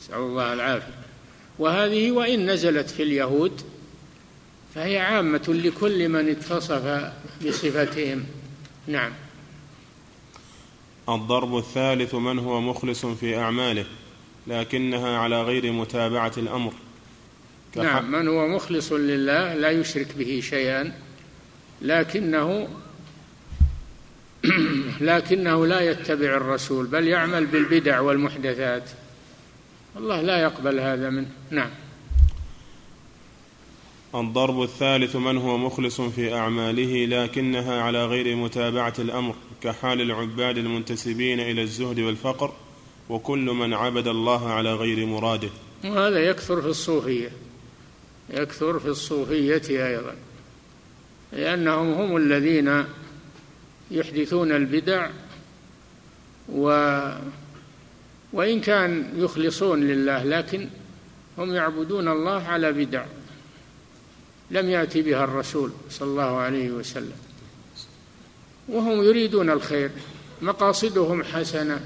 [0.00, 0.94] نسأل الله العافية.
[1.58, 3.60] وهذه وإن نزلت في اليهود
[4.74, 7.12] فهي عامة لكل من اتصف
[7.46, 8.24] بصفتهم.
[8.86, 9.12] نعم.
[11.08, 13.84] الضرب الثالث من هو مخلص في أعماله
[14.46, 16.72] لكنها على غير متابعة الأمر.
[17.76, 20.92] نعم من هو مخلص لله لا يشرك به شيئا
[21.82, 22.68] لكنه
[25.00, 28.90] لكنه لا يتبع الرسول بل يعمل بالبدع والمحدثات.
[29.96, 31.70] الله لا يقبل هذا منه نعم.
[34.14, 39.34] الضرب الثالث من هو مخلص في أعماله لكنها على غير متابعة الأمر.
[39.66, 42.52] كحال العباد المنتسبين إلى الزهد والفقر
[43.08, 45.48] وكل من عبد الله على غير مراده.
[45.84, 47.30] وهذا يكثر في الصوفية.
[48.30, 50.14] يكثر في الصوفية أيضا.
[51.32, 52.84] لأنهم هم الذين
[53.90, 55.10] يحدثون البدع
[56.48, 56.68] و
[58.32, 60.68] وإن كان يخلصون لله لكن
[61.38, 63.04] هم يعبدون الله على بدع.
[64.50, 67.25] لم يأتي بها الرسول صلى الله عليه وسلم.
[68.68, 69.90] وهم يريدون الخير
[70.42, 71.80] مقاصدهم حسنة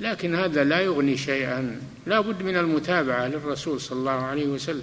[0.00, 4.82] لكن هذا لا يغني شيئا لا بد من المتابعة للرسول صلى الله عليه وسلم.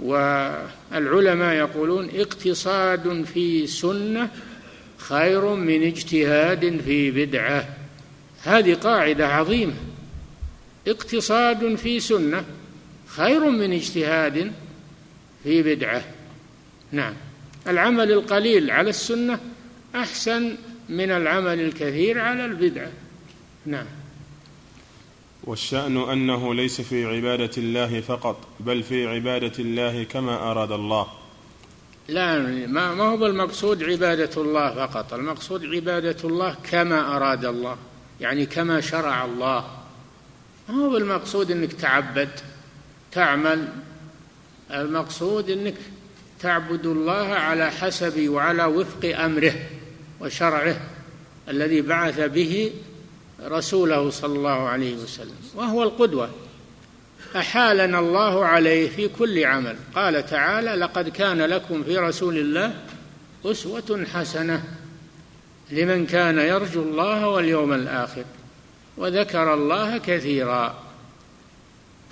[0.00, 4.30] والعلماء يقولون اقتصاد في سنة
[4.98, 7.68] خير من اجتهاد في بدعة.
[8.42, 9.74] هذه قاعدة عظيمة.
[10.88, 12.44] اقتصاد في سنة
[13.06, 14.52] خير من اجتهاد
[15.44, 16.04] في بدعة.
[16.92, 17.14] نعم.
[17.66, 19.40] العمل القليل على السنة
[19.94, 20.56] أحسن
[20.88, 22.90] من العمل الكثير على البدعة.
[23.66, 23.86] نعم.
[25.44, 31.06] والشأن أنه ليس في عبادة الله فقط بل في عبادة الله كما أراد الله.
[32.08, 37.76] لا ما ما هو المقصود عبادة الله فقط؟ المقصود عبادة الله كما أراد الله
[38.20, 39.64] يعني كما شرع الله.
[40.68, 42.30] ما هو المقصود أنك تعبد
[43.12, 43.68] تعمل؟
[44.70, 45.74] المقصود أنك
[46.42, 49.54] تعبد الله على حسب وعلى وفق أمره
[50.20, 50.76] وشرعه
[51.48, 52.72] الذي بعث به
[53.42, 56.30] رسوله صلى الله عليه وسلم وهو القدوة.
[57.36, 59.76] أحالنا الله عليه في كل عمل.
[59.94, 62.74] قال تعالى لقد كان لكم في رسول الله
[63.44, 64.62] أسوة حسنة
[65.70, 68.24] لمن كان يرجو الله واليوم الآخر
[68.96, 70.82] وذكر الله كثيرا.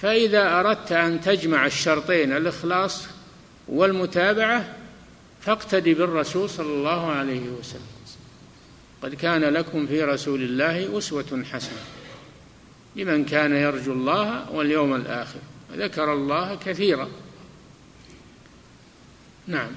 [0.02, 3.06] فإذا أردت أن تجمع الشرطين الإخلاص
[3.70, 4.74] والمتابعة
[5.40, 7.82] فاقتد بالرسول صلى الله عليه وسلم.
[9.02, 11.78] قد كان لكم في رسول الله أسوة حسنة
[12.96, 15.38] لمن كان يرجو الله واليوم الآخر.
[15.72, 17.08] ذكر الله كثيرا.
[19.46, 19.70] نعم.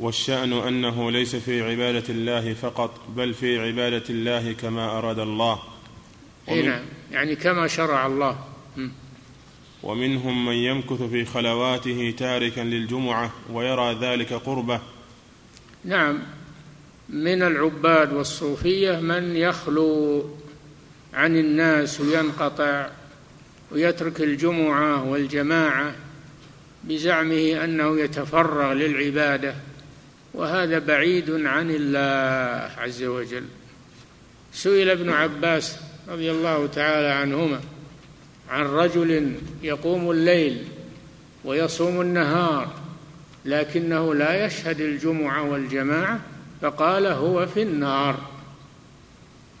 [0.00, 5.62] والشأن أنه ليس في عبادة الله فقط بل في عبادة الله كما أراد الله.
[6.48, 6.82] أي نعم.
[7.10, 8.38] يعني كما شرع الله.
[9.82, 14.80] ومنهم من يمكث في خلواته تاركا للجمعة ويرى ذلك قربة.
[15.84, 16.18] نعم
[17.08, 20.24] من العباد والصوفية من يخلو
[21.14, 22.88] عن الناس وينقطع
[23.70, 25.94] ويترك الجمعة والجماعة
[26.84, 29.54] بزعمه أنه يتفرغ للعبادة
[30.34, 33.44] وهذا بعيد عن الله عز وجل.
[34.52, 35.76] سئل ابن عباس
[36.08, 37.60] رضي الله تعالى عنهما
[38.52, 40.64] عن رجل يقوم الليل
[41.44, 42.68] ويصوم النهار
[43.44, 46.20] لكنه لا يشهد الجمعة والجماعة
[46.62, 48.16] فقال هو في النار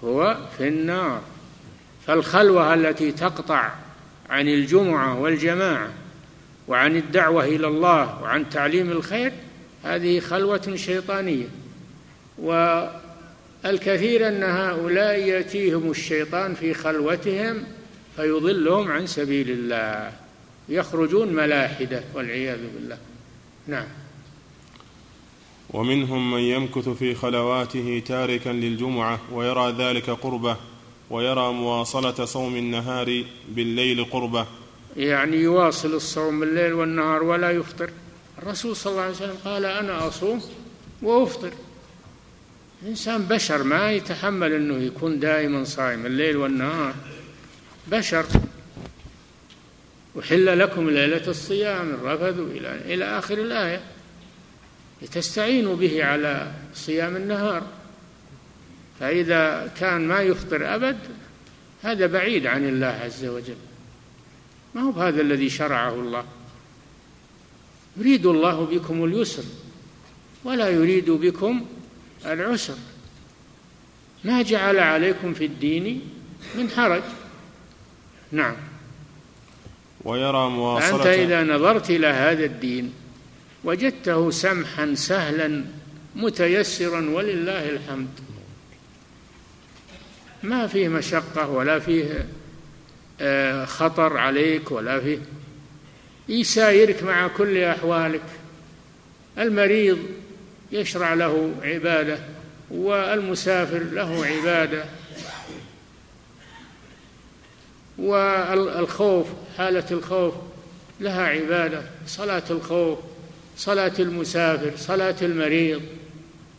[0.04, 1.20] هو في النار.
[2.06, 3.70] فالخلوة التي تقطع
[4.30, 5.90] عن الجمعة والجماعة
[6.68, 9.32] وعن الدعوة إلى الله وعن تعليم الخير
[9.84, 11.46] هذه خلوة شيطانية.
[12.38, 17.64] والكثير أن هؤلاء يأتيهم الشيطان في خلوتهم
[18.16, 20.12] فيضلهم عن سبيل الله
[20.68, 22.98] يخرجون ملاحدة والعياذ بالله.
[23.66, 23.86] نعم.
[25.70, 30.56] ومنهم من يمكث في خلواته تاركا للجمعة ويرى ذلك قربة
[31.10, 34.46] ويرى مواصلة صوم النهار بالليل قربة.
[34.96, 37.90] يعني يواصل الصوم بالليل والنهار ولا يفطر.
[38.38, 40.42] الرسول صلى الله عليه وسلم قال أنا أصوم
[41.02, 41.52] وأفطر.
[42.82, 46.94] الإنسان بشر ما يتحمل أنه يكون دائما صائم الليل والنهار.
[47.86, 48.26] بشر.
[50.20, 53.80] أحل لكم ليلة الصيام الرفث إلى إلى آخر الآية.
[55.02, 57.62] لتستعينوا به على صيام النهار.
[59.00, 60.98] فإذا كان ما يفطر أبد
[61.82, 63.56] هذا بعيد عن الله عز وجل.
[64.74, 66.24] ما هو هذا الذي شرعه الله؟
[67.96, 69.44] يريد الله بكم اليسر
[70.44, 71.66] ولا يريد بكم
[72.26, 72.76] العسر.
[74.24, 76.00] ما جعل عليكم في الدين
[76.54, 77.02] من حرج.
[78.32, 78.54] نعم.
[80.04, 82.92] ويرى مواصلة أنت إذا نظرت إلى هذا الدين
[83.64, 85.64] وجدته سمحا سهلا
[86.16, 88.08] متيسرا ولله الحمد.
[90.42, 92.26] ما فيه مشقة ولا فيه
[93.20, 95.18] آه، خطر عليك ولا فيه.
[96.28, 98.22] يسايرك مع كل أحوالك.
[99.38, 99.98] المريض
[100.72, 102.18] يشرع له عبادة
[102.70, 104.84] والمسافر له عبادة.
[108.02, 109.26] والخوف
[109.58, 110.34] حالة الخوف
[111.00, 112.98] لها عبادة صلاة الخوف
[113.56, 115.82] صلاة المسافر صلاة المريض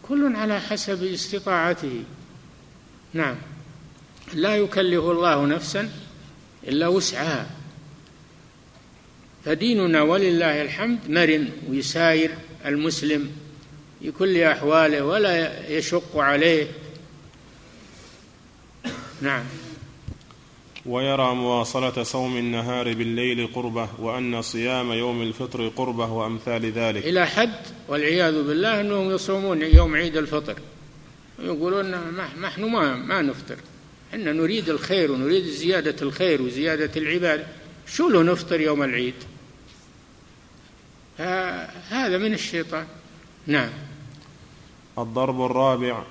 [0.04, 2.04] كل على حسب استطاعته.
[3.14, 3.36] نعم.
[4.34, 5.90] لا يكلف الله نفسا
[6.68, 7.50] إلا وسعها.
[9.46, 12.32] فديننا ولله الحمد مرن ويساير
[12.66, 13.32] المسلم
[14.00, 16.68] في كل أحواله ولا يشق عليه.
[19.22, 19.44] نعم.
[20.86, 27.06] ويرى مواصلة صوم النهار بالليل قربة وأن صيام يوم الفطر قربة وأمثال ذلك.
[27.06, 30.56] إلى حد والعياذ بالله أنهم يصومون يوم عيد الفطر.
[31.40, 31.92] يقولون
[32.42, 33.58] نحن ما ما نفطر.
[34.14, 37.48] إحنا نريد الخير ونريد زيادة الخير وزيادة العبادة
[37.88, 39.14] شو له نفطر يوم العيد؟
[41.90, 42.86] هذا من الشيطان.
[43.48, 43.70] نعم.
[44.98, 46.04] الضرب الرابع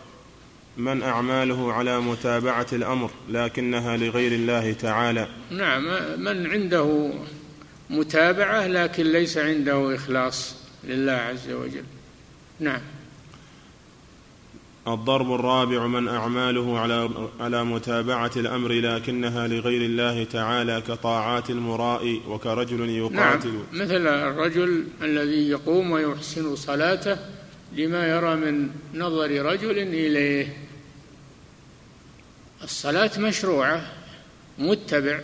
[0.76, 5.28] من أعماله على متابعة الأمر لكنها لغير الله تعالى.
[5.50, 5.84] نعم
[6.20, 7.10] من عنده
[7.90, 11.84] متابعة لكن ليس عنده إخلاص لله عز وجل.
[12.60, 12.80] نعم.
[14.88, 17.10] الضرب الرابع من أعماله على
[17.40, 23.48] على متابعة الأمر لكنها لغير الله تعالى كطاعات المراء وكرجل يقاتل.
[23.48, 27.16] نعم مثل الرجل الذي يقوم ويحسن صلاته
[27.76, 30.56] لما يرى من نظر رجل إليه.
[32.62, 33.92] الصلاة مشروعة
[34.58, 35.20] متبع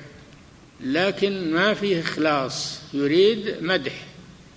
[0.80, 2.80] لكن ما فيه إخلاص.
[2.94, 4.06] يريد مدح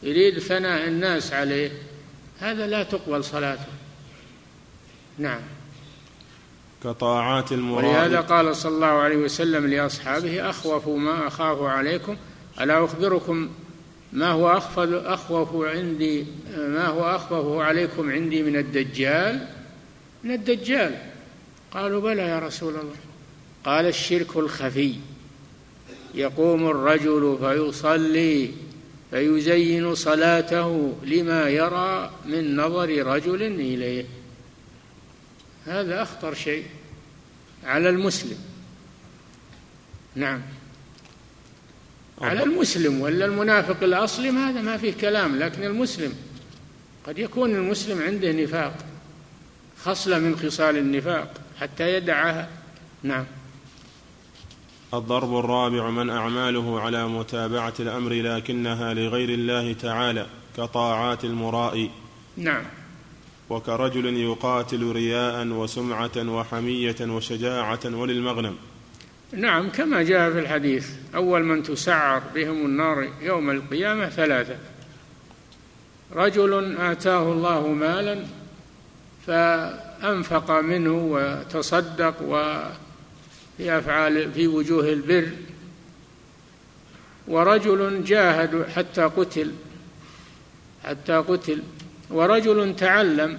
[0.03, 1.71] يريد ثناء الناس عليه.
[2.39, 3.65] هذا لا تقبل صلاته.
[5.17, 5.41] نعم.
[6.83, 7.85] كطاعات المراد.
[7.85, 12.17] ولهذا قال صلى الله عليه وسلم لأصحابه أخوف ما أخاف عليكم
[12.61, 13.49] ألا أخبركم
[14.13, 16.25] ما هو أخوف عندي
[16.57, 19.47] ما هو أخوف عليكم عندي من الدجال؟
[20.23, 20.97] من الدجال.
[21.71, 22.95] قالوا بلى يا رسول الله.
[23.65, 24.95] قال الشرك الخفي.
[26.15, 28.51] يقوم الرجل فيصلي
[29.11, 34.05] فيزين صلاته لما يرى من نظر رجل إليه.
[35.65, 36.65] هذا أخطر شيء
[37.63, 38.37] على المسلم.
[40.15, 40.41] نعم.
[42.21, 46.13] على المسلم ولا المنافق الأصلي هذا ما فيه كلام لكن المسلم
[47.07, 48.73] قد يكون المسلم عنده نفاق
[49.83, 52.49] خصلة من خصال النفاق حتى يدعها.
[53.03, 53.25] نعم.
[54.93, 61.89] الضرب الرابع من أعماله على متابعة الأمر لكنها لغير الله تعالى كطاعات المراء.
[62.37, 62.63] نعم.
[63.49, 68.55] وكرجل يقاتل رياء وسمعة وحمية وشجاعة وللمغنم.
[69.33, 74.55] نعم كما جاء في الحديث أول من تسعر بهم النار يوم القيامة ثلاثة.
[76.13, 78.19] رجل آتاه الله مالا
[79.27, 85.29] فأنفق منه وتصدق وفي أفعال في وجوه البر.
[87.27, 89.51] ورجل جاهد حتى قتل
[90.83, 91.63] حتى قتل.
[92.09, 93.37] ورجل تعلم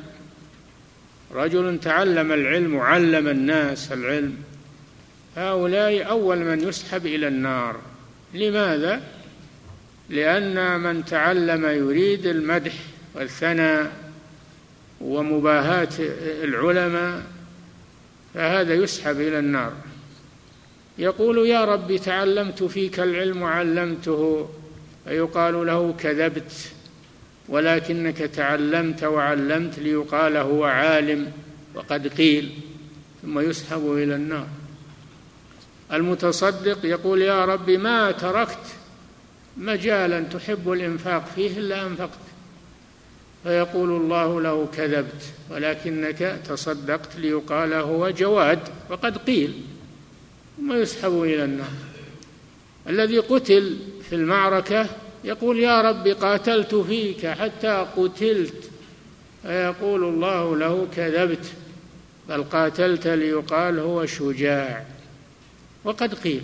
[1.35, 4.52] رجل تعلم العلم وعلم الناس العلم.
[5.37, 7.77] هؤلاء أول من يسحب إلى النار.
[8.35, 9.03] لماذا؟
[10.09, 12.73] لأن من تعلم يريد المدح
[13.15, 13.93] والثناء
[15.01, 15.89] ومباهاة
[16.45, 17.23] العلماء
[18.35, 19.73] فهذا يسحب إلى النار.
[20.99, 24.49] يقول يا رب تعلمت فيك العلم وعلمته
[25.05, 26.53] فيقال له كذبت
[27.49, 31.33] ولكنك تعلمت وعلمت ليقال هو عالم
[31.75, 32.51] وقد قيل
[33.23, 34.47] ثم يسحب إلى النار.
[35.93, 38.59] المتصدق يقول يا رب ما تركت
[39.57, 42.19] مجالا تحب الإنفاق فيه إلا أنفقت.
[43.45, 48.59] فيقول الله له كذبت ولكنك تصدقت ليقال هو جواد
[48.91, 49.55] وقد قيل
[50.57, 51.73] ثم يسحب إلى النار.
[52.89, 53.77] الذي قتل
[54.09, 54.87] في المعركة
[55.25, 58.71] يقول يا رب قاتلت فيك حتى قتلت.
[59.43, 61.47] فيقول الله له كذبت
[62.29, 64.92] بل قاتلت ليقال هو شجاع.
[65.85, 66.43] وقد قيل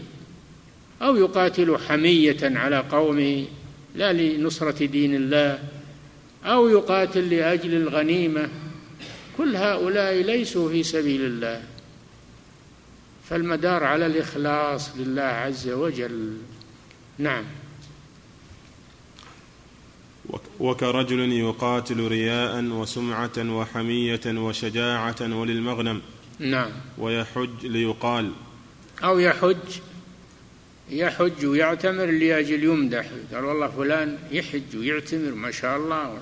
[1.03, 3.47] أو يقاتل حمية على قومه
[3.95, 5.59] لا لنصرة دين الله
[6.45, 8.49] أو يقاتل لأجل الغنيمة.
[9.39, 11.63] كل هؤلاء ليسوا في سبيل الله.
[13.29, 16.37] فالمدار على الإخلاص لله عز وجل.
[17.19, 17.45] نعم.
[20.61, 26.03] وكرجل يقاتل رياء وسمعة وحمية وشجاعة وللمغنم.
[26.39, 26.71] نعم.
[26.99, 28.33] ويحج ليقال
[29.05, 29.81] أو يحج
[30.91, 33.07] يحج ويعتمر لأجل يمدح.
[33.35, 36.19] قال والله فلان يحج ويعتمر ما شاء الله.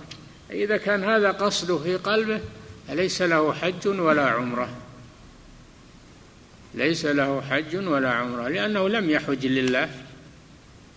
[0.50, 2.40] إذا كان هذا قصده في قلبه
[2.88, 4.68] فليس له حج ولا عمرة؟
[6.74, 9.90] ليس له حج ولا عمرة لأنه لم يحج لله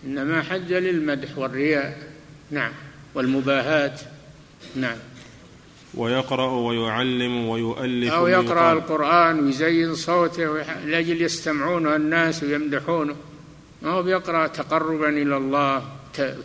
[0.04, 1.98] إنما حج للمدح والرياء.
[2.50, 2.72] نعم
[3.14, 3.98] والمباهاة.
[4.76, 4.96] نعم.
[5.94, 13.16] ويقرأ ويعلم ويؤلف أو يقرأ القرآن ويزين صوته لأجل يستمعونه الناس ويمدحونه
[13.82, 15.84] ما هو بيقرأ تقربا إلى الله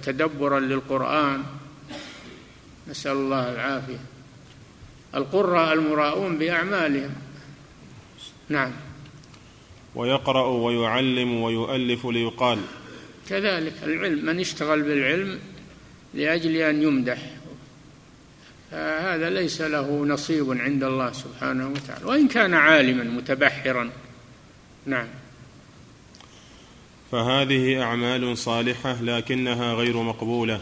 [0.04, 1.43] تدبرا للقرآن.
[2.89, 4.00] نسأل الله العافية.
[5.16, 7.16] القراء المراؤون بأعمالهم.
[8.50, 8.72] نعم.
[9.96, 12.60] ويقرأ ويعلم ويؤلف ليقال.
[13.30, 15.39] كذلك العلم من اشتغل بالعلم
[16.14, 17.35] لأجل أن يمدح.
[18.76, 22.06] فهذا ليس له نصيب عند الله سبحانه وتعالى.
[22.06, 23.90] وإن كان عالما متبحرا.
[24.86, 25.08] نعم.
[27.12, 30.62] فهذه أعمال صالحة لكنها غير مقبولة.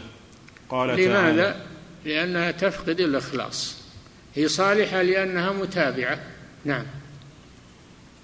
[0.68, 1.56] قال لماذا؟ تعالى
[2.04, 3.82] لأنها تفقد الإخلاص.
[4.34, 6.20] هي صالحة لأنها متابعة.
[6.64, 6.84] نعم.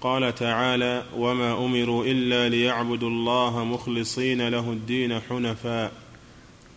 [0.01, 5.91] قال تعالى وما أمروا إلا ليعبدوا الله مخلصين له الدين حنفاء.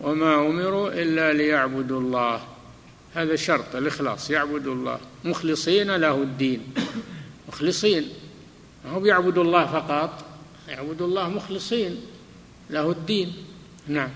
[0.01, 2.54] وما أمروا إلا ليعبدوا الله
[3.15, 4.99] هذا شرط الإخلاص يعبدوا الله.
[5.25, 6.61] مخلصين له الدين.
[7.49, 8.09] مخلصين.
[8.87, 10.25] هو بيعبدوا الله فقط؟
[10.69, 11.97] يعبدوا الله مخلصين
[12.71, 13.33] له الدين.
[13.89, 14.11] نعم.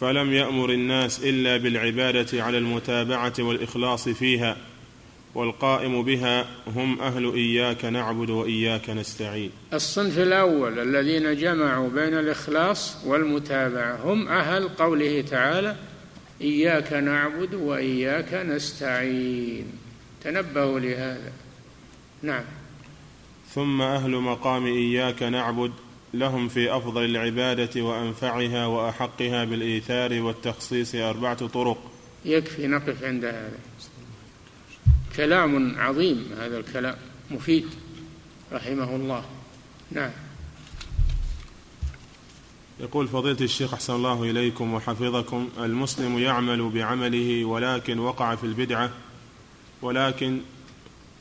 [0.00, 4.56] فلم يأمر الناس إلا بالعبادة على المتابعة والإخلاص فيها
[5.34, 9.50] والقائم بها هم أهل إياك نعبد وإياك نستعين.
[9.72, 15.76] الصنف الأول الذين جمعوا بين الإخلاص والمتابعة هم أهل قوله تعالى
[16.40, 19.72] إياك نعبد وإياك نستعين.
[20.24, 21.32] تنبهوا لهذا.
[22.22, 22.44] نعم.
[23.54, 25.72] ثم أهل مقام إياك نعبد
[26.14, 31.90] لهم في أفضل العبادة وأنفعها وأحقها بالإيثار والتخصيص أربعة طرق.
[32.24, 33.58] يكفي نقف عند هذا.
[35.16, 36.96] كلام عظيم هذا الكلام
[37.30, 37.66] مفيد
[38.52, 39.24] رحمه الله.
[39.90, 40.10] نعم.
[42.80, 48.90] يقول فضيلة الشيخ أحسن الله إليكم وحفظكم المسلم يعمل بعمله ولكن وقع في البدعة
[49.82, 50.40] ولكن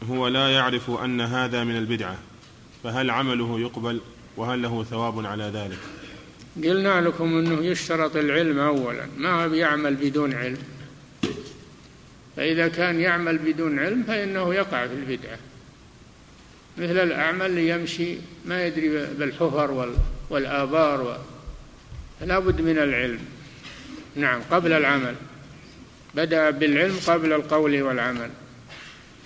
[0.10, 2.18] هو لا يعرف أن هذا من البدعة
[2.84, 4.01] فهل عمله يقبل
[4.38, 5.78] وهل له ثواب على ذلك؟
[6.70, 10.57] قلنا لكم أنه يشترط العلم أولا ما بيعمل بدون علم؟
[12.36, 15.38] فإذا كان يعمل بدون علم فإنه يقع في البدعة.
[16.78, 19.93] مثل الأعمى اللي يمشي ما يدري بالحفر
[20.30, 21.20] والآبار
[22.20, 23.20] فلا بد من العلم.
[24.15, 25.15] نعم قبل العمل.
[26.15, 28.30] بدأ بالعلم قبل القول والعمل.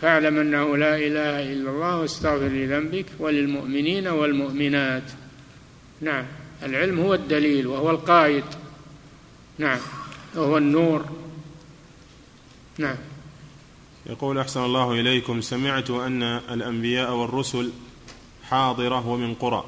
[0.02, 5.12] فاعلم أنه لا إله إلا الله واستغفر لذنبك وللمؤمنين والمؤمنات.
[6.02, 6.26] نعم
[6.64, 8.44] العلم هو الدليل وهو القائد.
[9.58, 9.80] نعم
[10.36, 11.06] وهو النور.
[12.78, 12.96] نعم.
[14.06, 15.42] يقول أحسن الله إليكم.
[15.42, 17.72] سمعت أن الأنبياء والرسل
[18.50, 19.66] حاضرة ومن قرى.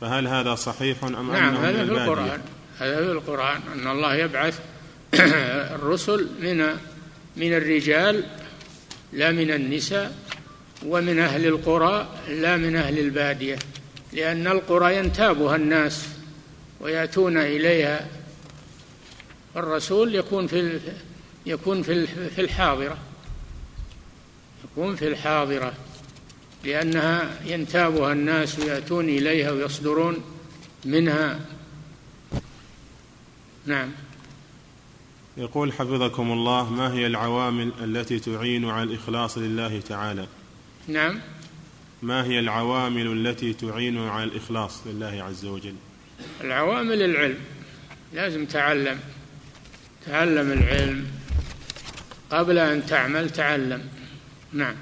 [0.00, 2.42] فهل هذا صحيح أم نعم أنه هذا في القرآن.
[2.78, 4.58] هذا في القرآن أن الله يبعث
[5.76, 6.66] الرسل من
[7.36, 8.24] من الرجال
[9.12, 10.16] لا من النساء
[10.86, 13.58] ومن أهل القرى لا من أهل البادية
[14.12, 16.08] لأن القرى ينتابها الناس
[16.80, 18.06] ويأتون إليها
[19.56, 20.80] الرسول يكون في
[21.46, 22.98] يكون في في الحاضرة.
[24.64, 25.72] يكون في الحاضرة
[26.64, 30.16] لأنها ينتابها الناس ويأتون إليها ويصدرون
[30.84, 31.40] منها
[33.66, 33.90] نعم.
[35.36, 40.26] يقول حفظكم الله ما هي العوامل التي تعين على الإخلاص لله تعالى؟
[40.88, 41.20] نعم.
[42.02, 45.74] ما هي العوامل التي تعين على الإخلاص لله عز وجل؟
[46.40, 47.38] العوامل العلم.
[48.12, 49.00] لازم تعلم.
[50.06, 51.06] تعلم العلم.
[52.30, 53.88] قبل أن تعمل تعلم.
[54.52, 54.74] نعم.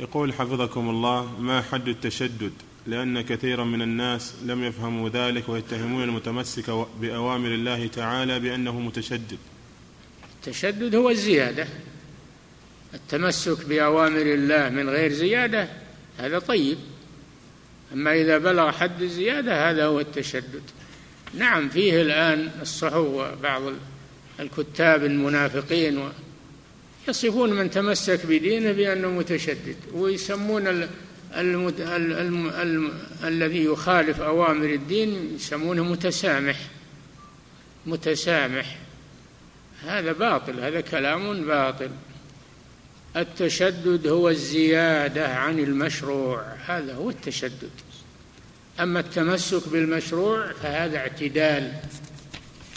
[0.00, 2.52] يقول حفظكم الله ما حد التشدد؟
[2.86, 9.38] لأن كثيرا من الناس لم يفهموا ذلك ويتهمون المتمسك بأوامر الله تعالى بأنه متشدد.
[10.36, 11.66] التشدد هو الزيادة.
[12.94, 15.68] التمسك بأوامر الله من غير زيادة
[16.18, 16.78] هذا طيب.
[17.92, 20.62] أما إذا بلغ حد الزيادة هذا هو التشدد.
[21.34, 23.62] نعم فيه الآن الصحو بعض
[24.40, 26.08] الكتاب المنافقين
[27.08, 30.88] يصفون من تمسك بدينه بأنه متشدد ويسمون
[31.34, 31.80] ال المد...
[31.80, 32.12] ال...
[32.12, 32.50] ال...
[32.50, 32.92] ال...
[33.24, 36.58] الذي يخالف أوامر الدين يسمونه متسامح.
[37.86, 38.78] متسامح.
[39.84, 41.90] هذا باطل هذا كلام باطل.
[43.16, 46.42] التشدد هو الزيادة عن المشروع.
[46.66, 47.70] هذا هو التشدد.
[48.80, 51.72] أما التمسك بالمشروع فهذا اعتدال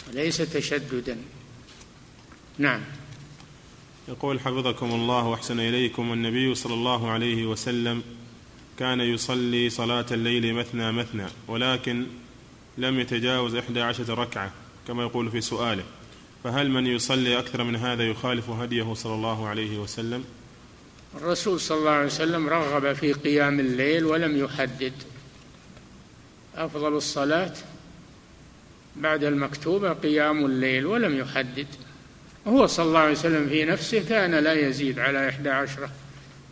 [0.08, 1.16] وليس تشددا.
[2.58, 2.80] نعم.
[4.08, 8.02] يقول حفظكم الله وأحسن إليكم النبي صلى الله عليه وسلم
[8.78, 12.06] كان يصلي صلاة الليل مثنى مثنى ولكن
[12.78, 14.52] لم يتجاوز إحدى عشرة ركعة
[14.88, 15.82] كما يقول في سؤاله.
[16.44, 20.24] فهل من يصلي أكثر من هذا يخالف هديه صلى الله عليه وسلم؟
[21.14, 24.92] الرسول صلى الله عليه وسلم رغب في قيام الليل ولم يحدد.
[26.54, 27.52] أفضل الصلاة
[28.96, 31.66] بعد المكتوبه قيام الليل ولم يحدد.
[32.46, 35.90] هو صلى الله عليه وسلم في نفسه كان لا يزيد على إحدى عشرة.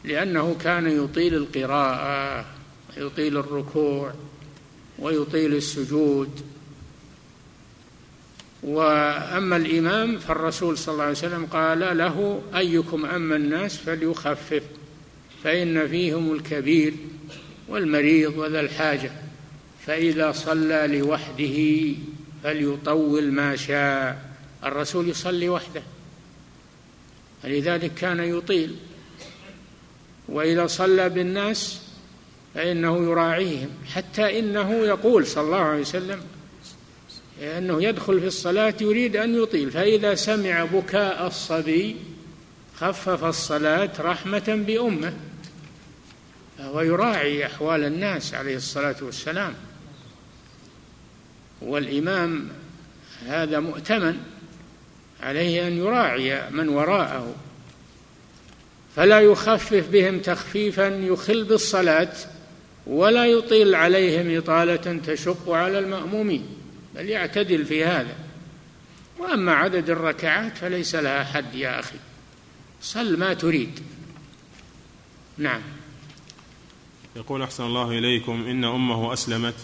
[0.05, 2.47] لأنه كان يطيل القراءة
[2.97, 4.13] ويطيل الركوع
[4.99, 6.41] ويطيل السجود.
[8.63, 14.63] وأما الإمام فالرسول صلى الله عليه وسلم قال له أيكم أما الناس فليخفف
[15.45, 16.95] فإن فيهم الكبير
[17.69, 19.13] والمريض وذا الحاجة
[19.87, 21.93] فإذا صلى لوحده
[22.43, 24.35] فليطول ما شاء.
[24.65, 25.83] الرسول يصلي وحده
[27.43, 28.77] فلذلك كان يطيل.
[30.29, 31.81] وإذا صلى بالناس
[32.55, 36.21] فإنه يراعيهم حتى إنه يقول صلى الله عليه وسلم
[37.43, 41.97] إنه يدخل في الصلاة يريد أن يطيل فإذا سمع بكاء الصبي
[42.77, 45.13] خفف الصلاة رحمة بأمه
[46.59, 49.55] فهو يراعي أحوال الناس عليه الصلاة والسلام.
[51.63, 52.49] والإمام
[53.27, 54.21] هذا مؤتمن
[55.23, 57.35] عليه أن يراعي من وراءه
[58.97, 62.13] فلا يخفف بهم تخفيفا يخل بالصلاة
[62.87, 66.47] ولا يطيل عليهم إطالة تشق على المأمومين
[66.95, 68.17] بل يعتدل في هذا.
[69.19, 71.97] وأما عدد الركعات فليس لها حد يا أخي.
[72.83, 73.81] صل ما تريد.
[75.39, 75.61] نعم.
[77.17, 79.55] يقول أحسن الله إليكم إن أمه أسلمت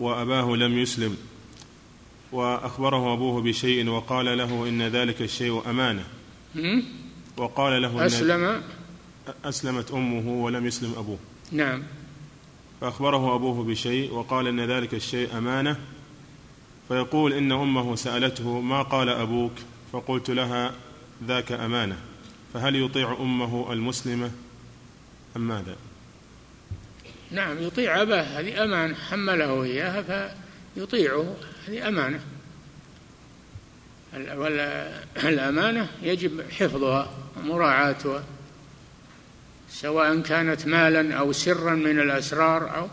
[0.00, 1.16] وأباه لم يسلم
[2.32, 6.04] وأخبره أبوه بشيء وقال له إن ذلك الشيء أمانة.
[7.40, 8.62] وقال له أسلم.
[9.44, 11.18] أسلمت أمه ولم يسلم أبوه.
[11.52, 11.82] نعم.
[12.80, 15.76] فأخبره أبوه بشيء وقال إن ذلك الشيء أمانة.
[16.88, 19.52] فيقول إن أمه سألته ما قال أبوك؟
[19.92, 20.72] فقلت لها
[21.24, 21.96] ذاك أمانة.
[22.54, 24.30] فهل يطيع أمه المسلمة
[25.36, 25.76] أم ماذا؟
[27.30, 30.34] نعم يطيع أباه هذه أمانة حمله إياها
[30.74, 31.34] فيطيعه
[31.68, 32.20] هذه أمانة.
[34.14, 38.24] والأمانة يجب حفظها ومراعاتها
[39.70, 42.88] سواء كانت مالا أو سرا من الأسرار أو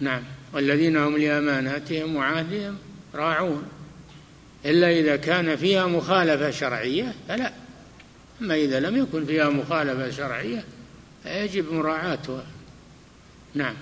[0.00, 0.22] نعم.
[0.52, 2.78] والذين هم لأماناتهم وعهدهم
[3.14, 3.62] راعون.
[4.64, 7.52] إلا إذا كان فيها مخالفة شرعية فلا.
[8.42, 10.64] أما إذا لم يكن فيها مخالفة شرعية
[11.22, 12.46] فيجب مراعاتها.
[13.54, 13.74] نعم.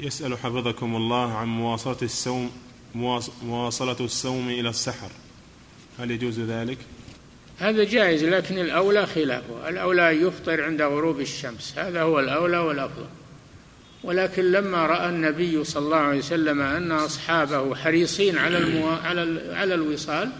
[0.00, 2.50] يسأل حفظكم الله عن مواصلة الصوم.
[3.42, 5.10] مواصلة الصوم إلى السحر.
[5.98, 6.78] هل يجوز ذلك؟
[7.58, 9.68] هذا جائز لكن الأولى خلافه.
[9.68, 11.74] الأولى أن يفطر عند غروب الشمس.
[11.78, 13.06] هذا هو الأولى والأفضل.
[14.04, 18.88] ولكن لما رأى النبي صلى الله عليه وسلم أن أصحابه حريصين على المو...
[18.88, 20.30] على على الوصال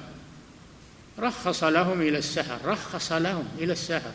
[1.19, 2.59] رخص لهم إلى السحر.
[2.65, 4.13] رخص لهم إلى السحر.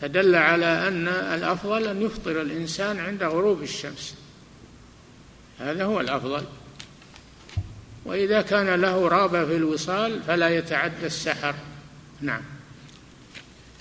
[0.00, 4.14] فدل على أن الأفضل أن يفطر الإنسان عند غروب الشمس.
[5.58, 6.44] هذا هو الأفضل.
[8.10, 11.54] وإذا كان له رغبة في الوصال فلا يتعدى السحر.
[12.20, 12.42] نعم.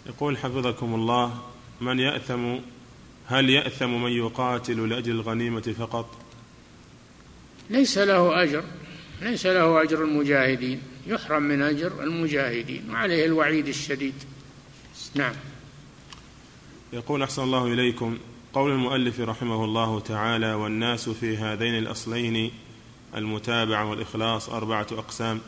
[0.05, 1.41] يقول حفظكم الله
[1.81, 2.55] من يأثم
[3.25, 6.17] هل يأثم من يقاتل لأجل الغنيمة فقط؟
[7.69, 8.63] ليس له أجر
[9.21, 14.15] ليس له أجر المجاهدين يحرم من أجر المجاهدين وعليه الوعيد الشديد.
[15.15, 15.33] نعم.
[16.93, 18.17] يقول أحسن الله إليكم
[18.53, 22.51] قول المؤلف رحمه الله تعالى والناس في هذين الأصلين
[23.15, 25.39] المتابعة والإخلاص أربعة أقسام.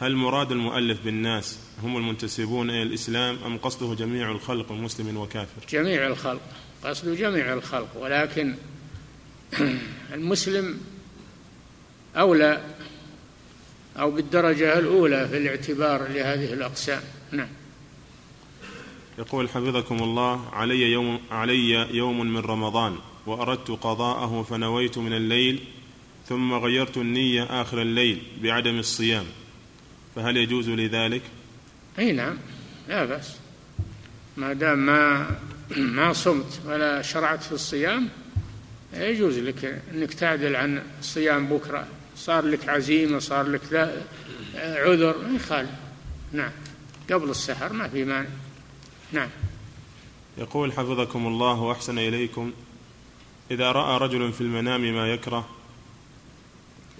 [0.00, 6.06] هل مراد المؤلف بالناس هم المنتسبون إلى الإسلام أم قصده جميع الخلق مسلم وكافر؟ جميع
[6.06, 6.40] الخلق.
[6.84, 8.54] قصده جميع الخلق ولكن
[10.14, 10.80] المسلم
[12.16, 12.64] أولى
[13.96, 17.02] أو بالدرجة الأولى في الاعتبار لهذه الأقسام.
[17.32, 17.48] نعم.
[19.18, 22.96] يقول حفظكم الله علي يوم علي يوم من رمضان
[23.26, 25.64] وأردت قضاءه فنويت من الليل
[26.30, 29.24] ثم غيرت النية آخر الليل بعدم الصيام.
[30.16, 31.22] فهل يجوز لي ذلك؟
[31.98, 32.36] أي نعم
[32.88, 33.36] لا بأس.
[34.36, 35.30] ما دام ما
[35.76, 38.08] ما صمت ولا شرعت في الصيام
[38.94, 41.86] يجوز لك أنك تعدل عن الصيام بكرة.
[42.16, 43.94] صار لك عزيمة صار لك
[44.54, 45.70] عذر ما يخالف.
[46.32, 46.52] نعم
[47.10, 48.28] قبل السحر ما في مانع.
[49.12, 49.28] نعم.
[50.38, 52.52] يقول حفظكم الله وأحسن إليكم
[53.50, 55.59] إذا رأى رجل في المنام ما يكره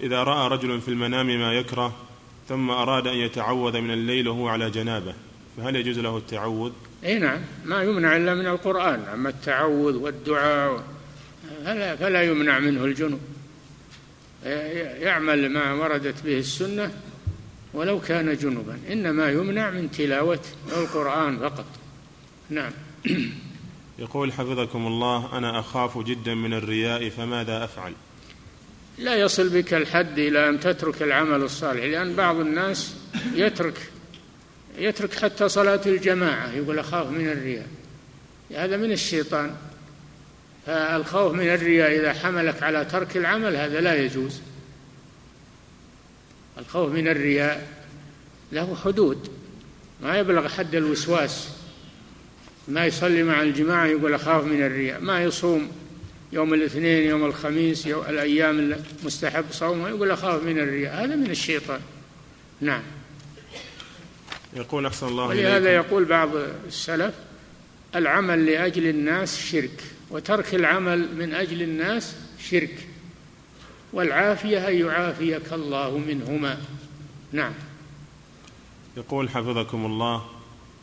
[0.03, 1.95] إذا رأى رجل في المنام ما يكره
[2.49, 5.13] ثم أراد أن يتعوذ من الليل وهو على جنابه
[5.57, 6.71] فهل يجوز له التعوذ؟
[7.03, 10.83] إي نعم ما يمنع إلا من القرآن أما التعوذ والدعاء
[11.65, 13.19] فلا فلا يمنع منه الجنوب.
[14.99, 16.91] يعمل ما وردت به السنة
[17.73, 20.39] ولو كان جنبا إنما يمنع من تلاوة
[20.77, 21.65] القرآن فقط.
[22.49, 22.71] نعم.
[23.99, 27.93] يقول حفظكم الله أنا أخاف جدا من الرياء فماذا أفعل؟
[29.01, 32.95] لا يصل بك الحد إلى أن تترك العمل الصالح لأن بعض الناس
[33.33, 33.91] يترك
[34.77, 37.67] يترك حتى صلاة الجماعة يقول أخاف من الرياء.
[38.55, 39.55] هذا من الشيطان.
[40.65, 44.41] فالخوف من الرياء إذا حملك على ترك العمل هذا لا يجوز.
[46.57, 47.67] الخوف من الرياء
[48.51, 49.29] له حدود.
[50.01, 51.49] ما يبلغ حد الوسواس.
[52.67, 55.01] ما يصلي مع الجماعة يقول أخاف من الرياء.
[55.01, 55.71] ما يصوم.
[56.31, 61.03] يوم الاثنين يوم الخميس يوم الأيام المستحب صومها يقول أخاف من الرياء.
[61.03, 61.79] هذا من الشيطان.
[62.61, 62.81] نعم.
[64.53, 66.29] يقول أحسن الله ولهذا يقول بعض
[66.67, 67.15] السلف
[67.95, 72.87] العمل لأجل الناس شرك وترك العمل من أجل الناس شرك.
[73.93, 76.57] والعافية أن يعافيك الله منهما.
[77.31, 77.53] نعم.
[78.97, 80.25] يقول حفظكم الله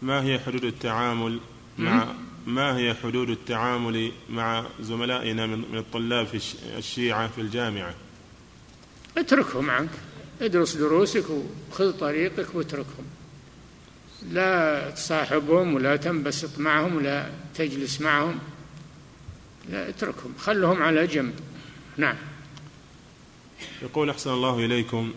[0.03, 1.41] ما هي حدود التعامل
[1.79, 2.07] مع
[2.49, 6.41] ما هي حدود التعامل مع زملائنا من الطلاب في
[6.79, 7.95] الشيعة في الجامعة؟
[9.19, 9.91] اتركهم عنك.
[10.41, 11.25] ادرس دروسك
[11.71, 13.05] وخذ طريقك واتركهم.
[14.33, 18.39] لا تصاحبهم ولا تنبسط معهم ولا تجلس معهم.
[19.69, 20.35] لا اتركهم.
[20.39, 21.35] خلهم على جنب.
[21.97, 22.17] نعم.
[23.83, 25.13] يقول أحسن الله إليكم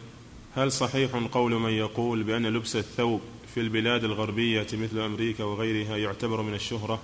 [0.55, 3.21] هل صحيح قول من يقول بأن لبس الثوب
[3.53, 7.01] في البلاد الغربية مثل أمريكا وغيرها يعتبر من الشهرة؟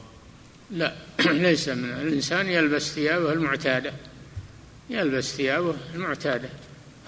[0.72, 0.94] لا.
[1.26, 3.94] ليس من الإنسان يلبس ثيابه المعتادة.
[4.90, 6.50] يلبس ثيابه المعتادة.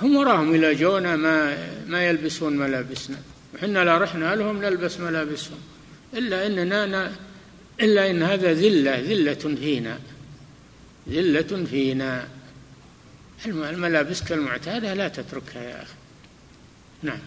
[0.01, 1.57] هم وراهم إلى جونا ما
[1.87, 3.17] ما يلبسون ملابسنا.
[3.55, 5.59] وحنا لا رحنا لهم نلبس ملابسهم.
[6.13, 7.11] إلا إننا
[7.81, 9.99] إلا إن هذا ذلة ذلة فينا.
[11.09, 12.27] ذلة فينا.
[13.45, 15.93] الملابس كالمعتادة لا تتركها يا أخي.
[17.03, 17.19] نعم.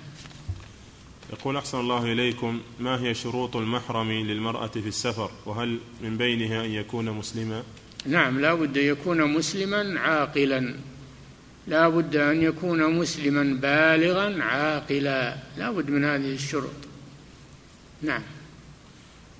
[1.32, 6.70] يقول أحسن الله إليكم ما هي شروط المحرم للمرأة في السفر؟ وهل من بينها أن
[6.70, 7.62] يكون مسلما؟
[8.06, 10.74] نعم لا بد أن يكون مسلما عاقلا.
[11.66, 15.36] لا بد أن يكون مسلما بالغا عاقلا.
[15.58, 16.70] لا بد من هذه الشروط.
[18.02, 18.22] نعم.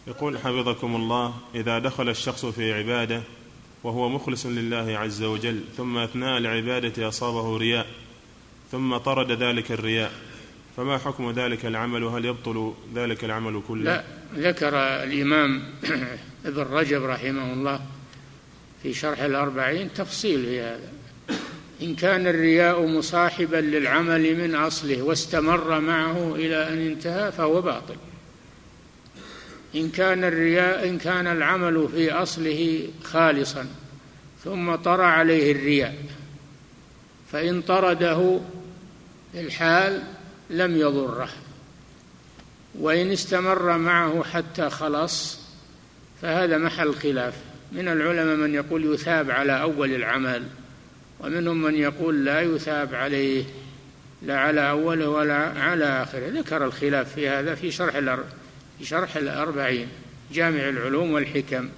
[0.07, 3.23] يقول حفظكم الله إذا دخل الشخص في عبادة
[3.85, 7.87] وهو مخلص لله عز وجل ثم أثناء العبادة أصابه رياء
[8.73, 10.13] ثم طرد ذلك الرياء
[10.77, 14.05] فما حكم ذلك العمل؟ هل يبطل ذلك العمل كله؟ لا
[14.35, 15.63] ذكر الإمام
[16.47, 17.81] ابن رجب رحمه الله
[18.83, 20.93] في شرح الأربعين تفصيل في هذا.
[21.83, 27.97] إن كان الرياء مصاحبا للعمل من أصله واستمر معه إلى أن انتهى فهو باطل.
[29.75, 33.67] إن كان الرياء إن كان العمل في أصله خالصا
[34.45, 35.97] ثم طرى عليه الرياء
[37.33, 38.41] فإن طرده
[39.35, 40.03] الحال
[40.53, 41.29] لم يضره.
[42.79, 45.41] وإن استمر معه حتى خلص
[46.23, 47.35] فهذا محل خلاف.
[47.73, 50.47] من العلماء من يقول يثاب على أول العمل
[51.21, 53.45] ومنهم من يقول لا يثاب عليه
[54.23, 56.29] لا على أوله ولا على آخره.
[56.29, 57.99] ذكر الخلاف في هذا في شرح
[58.79, 59.89] في شرح الأربعين
[60.33, 61.69] جامع العلوم والحكم.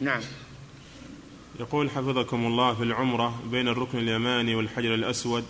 [0.00, 0.20] نعم.
[1.60, 5.44] يقول حفظكم الله في العمرة بين الركن اليماني والحجر الأسود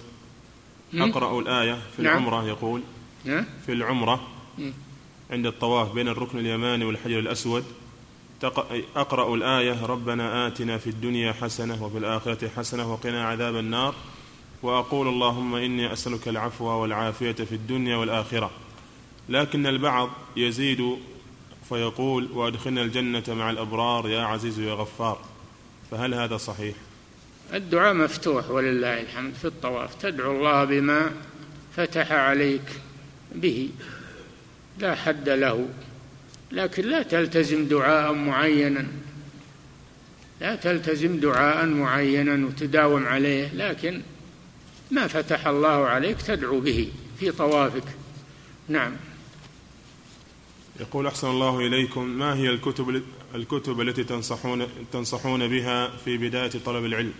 [0.94, 2.12] أقرأ الآية في نعم.
[2.18, 2.82] العمرة يقول.
[3.24, 3.46] نعم.
[3.66, 4.28] في العمرة
[5.30, 7.64] عند الطواف بين الركن اليماني والحجر الأسود.
[8.96, 9.86] أقرأ الآية.
[9.86, 13.94] ربنا آتنا في الدنيا حسنة وفي الآخرة حسنة وقنا عذاب النار.
[14.62, 18.50] وأقول اللهم إني أسألك العفو والعافية في الدنيا والآخرة.
[19.28, 20.96] لكن البعض يزيد
[21.68, 25.18] فيقول وأدخلنا الجنة مع الأبرار يا عزيز يا غفار.
[25.90, 26.74] فهل هذا صحيح؟
[27.54, 29.94] الدعاء مفتوح ولله الحمد في الطواف.
[29.94, 31.10] تدعو الله بما
[31.76, 32.80] فتح عليك
[33.34, 33.70] به.
[34.78, 35.68] لا حد له.
[36.52, 38.86] لكن لا تلتزم دعاء معينا.
[40.40, 43.54] لا تلتزم دعاء معينا وتداوم عليه.
[43.54, 44.02] لكن
[44.90, 47.84] ما فتح الله عليك تدعو به في طوافك.
[48.68, 48.92] نعم.
[50.80, 53.02] يقول أحسن الله إليكم ما هي الكتب
[53.34, 57.12] الكتب التي تنصحون تنصحون بها في بداية طلب العلم؟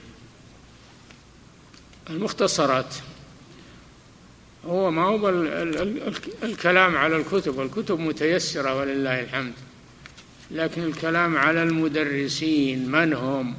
[2.11, 2.95] المختصرات.
[4.67, 5.29] هو ما هو
[6.43, 7.61] الكلام على الكتب.
[7.61, 9.53] الكتب متيسرة ولله الحمد.
[10.51, 13.55] لكن الكلام على المدرسين من هم؟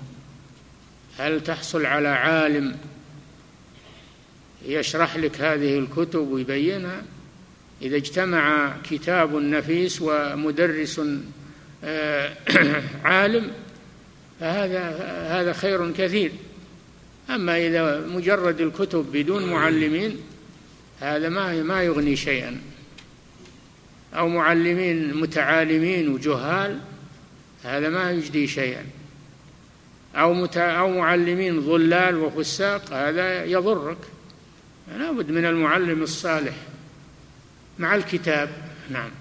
[1.18, 2.78] هل تحصل على عالم
[4.66, 7.04] يشرح لك هذه الكتب ويبينها؟
[7.82, 11.02] إذا اجتمع كتاب نفيس ومدرس
[11.84, 12.38] آه،
[13.06, 13.52] عالم
[14.39, 14.89] فهذا
[15.28, 16.32] هذا خير كثير.
[17.30, 20.17] أما إذا مجرد الكتب بدون معلمين
[20.99, 22.61] هذا ما ما يغني شيئا.
[24.13, 26.80] أو معلمين متعالمين وجهال
[27.63, 28.86] هذا ما يجدي شيئا.
[30.15, 33.97] أو أو معلمين ضلال وفساق هذا يضرك.
[34.97, 36.55] لابد من المعلم الصالح
[37.80, 38.49] مع الكتاب.
[38.89, 39.20] نعم.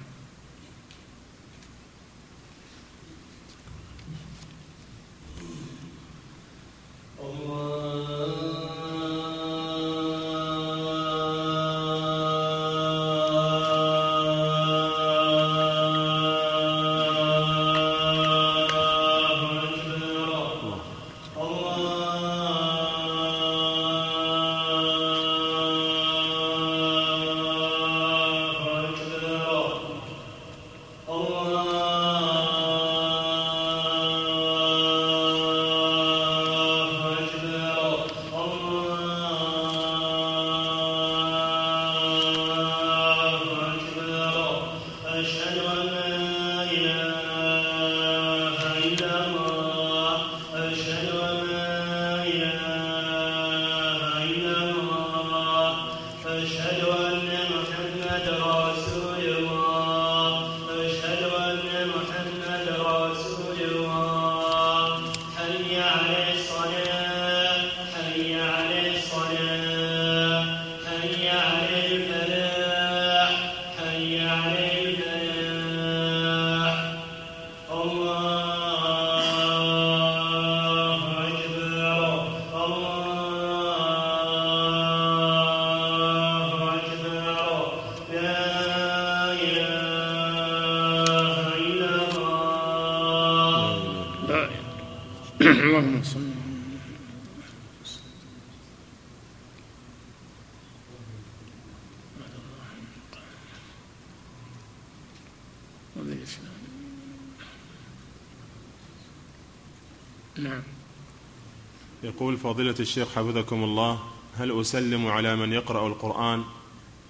[112.20, 114.00] يقول فضيلة الشيخ حفظكم الله
[114.36, 116.44] هل أسلم على من يقرأ القرآن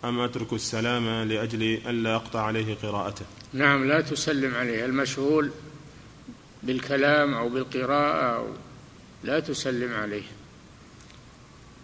[0.05, 4.85] أم أترك السلام لأجل ألا أقطع عليه قراءته؟ نعم لا تسلم عليه.
[4.85, 5.51] المشغول
[6.63, 8.47] بالكلام أو بالقراءة أو
[9.25, 10.23] لا تسلم عليه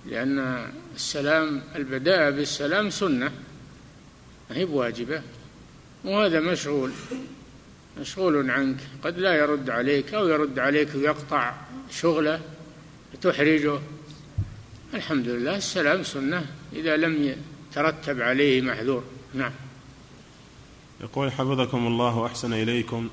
[0.07, 3.33] لأن السلام البداء بالسلام سنة
[4.51, 5.23] ما هي بواجبة؟
[6.05, 6.91] وهذا مشغول.
[8.01, 8.79] مشغول عنك.
[9.05, 11.55] قد لا يرد عليك أو يرد عليك ويقطع
[11.91, 12.56] شغله.
[13.23, 13.79] تحرجه
[14.95, 17.35] الحمد لله السلام سنة إذا لم
[17.73, 19.05] يترتب عليه محذور.
[19.35, 19.53] نعم.
[21.01, 23.09] يقول حفظكم الله وأحسن إليكم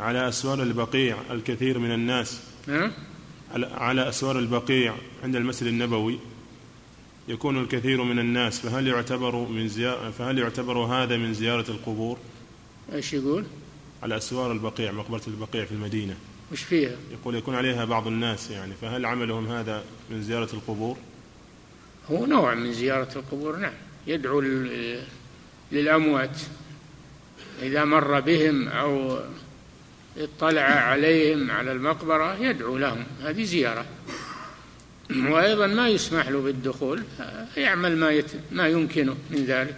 [0.00, 2.40] على أسوار البقيع الكثير من الناس.
[2.66, 2.92] نعم
[3.72, 6.18] على أسوار البقيع عند المسجد النبوي
[7.28, 12.18] يكون الكثير من الناس فهل يعتبر من زيارة فهل يعتبر هذا من زيارة القبور؟
[12.92, 13.44] إيش يقول؟
[14.02, 16.16] على أسوار البقيع مقبرة البقيع في المدينة.
[16.52, 16.96] وش فيها.
[17.12, 20.96] يقول يكون عليها بعض الناس يعني فهل عملهم هذا من زيارة القبور؟
[22.10, 23.72] هو نوع من زيارة القبور نعم.
[24.06, 24.42] يدعو
[25.72, 26.38] للأموات.
[27.62, 29.18] إذا مر بهم أو
[30.18, 33.04] اطلع عليهم على المقبرة يدعو لهم.
[33.22, 33.84] هذه زيارة.
[35.10, 37.02] وأيضا ما يسمح له بالدخول
[37.56, 38.30] يعمل ما, يت...
[38.52, 39.76] ما يمكنه من ذلك.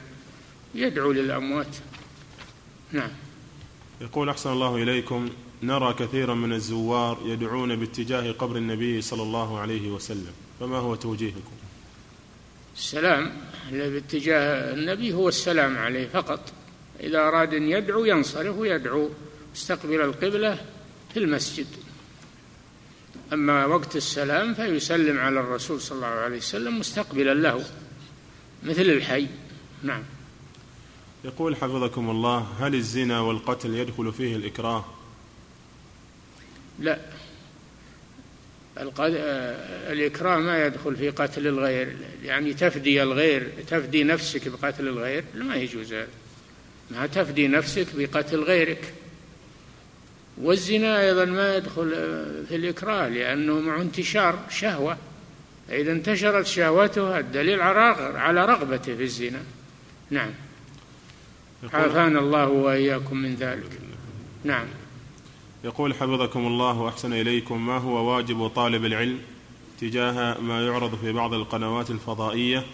[0.74, 1.76] يدعو للأموات.
[2.92, 3.10] نعم.
[4.00, 5.30] يقول أحسن الله إليكم
[5.62, 10.32] نرى كثيرا من الزوار يدعون باتجاه قبر النبي صلى الله عليه وسلم.
[10.60, 11.52] فما هو توجيهكم؟
[12.76, 13.32] السلام
[13.72, 16.52] باتجاه النبي هو السلام عليه فقط.
[17.00, 19.10] إذا أراد أن يدعو ينصرف ويدعو
[19.54, 20.58] مستقبل القبلة
[21.14, 21.66] في المسجد.
[23.32, 27.64] أما وقت السلام فيسلم على الرسول صلى الله عليه وسلم مستقبلا له
[28.62, 29.26] مثل الحي.
[29.82, 30.02] نعم.
[31.24, 34.84] يقول حفظكم الله هل الزنا والقتل يدخل فيه الإكراه؟
[36.78, 36.98] لا.
[39.90, 45.92] الإكراه ما يدخل في قتل الغير يعني تفدي الغير تفدي نفسك بقتل الغير ما يجوز
[45.92, 46.08] هذا.
[46.90, 48.94] ما تفدي نفسك بقتل غيرك.
[50.38, 51.90] والزنا أيضا ما يدخل
[52.48, 54.96] في الإكراه لأنه مع انتشار شهوة.
[55.70, 59.42] إذا انتشرت شهوته الدليل على رغبته في الزنا.
[60.10, 60.30] نعم.
[61.72, 63.70] عافانا الله وإياكم من ذلك.
[64.44, 64.66] نعم.
[65.64, 69.18] يقول حفظكم الله وأحسن إليكم ما هو واجب طالب العلم
[69.80, 72.66] تجاه ما يعرض في بعض القنوات الفضائية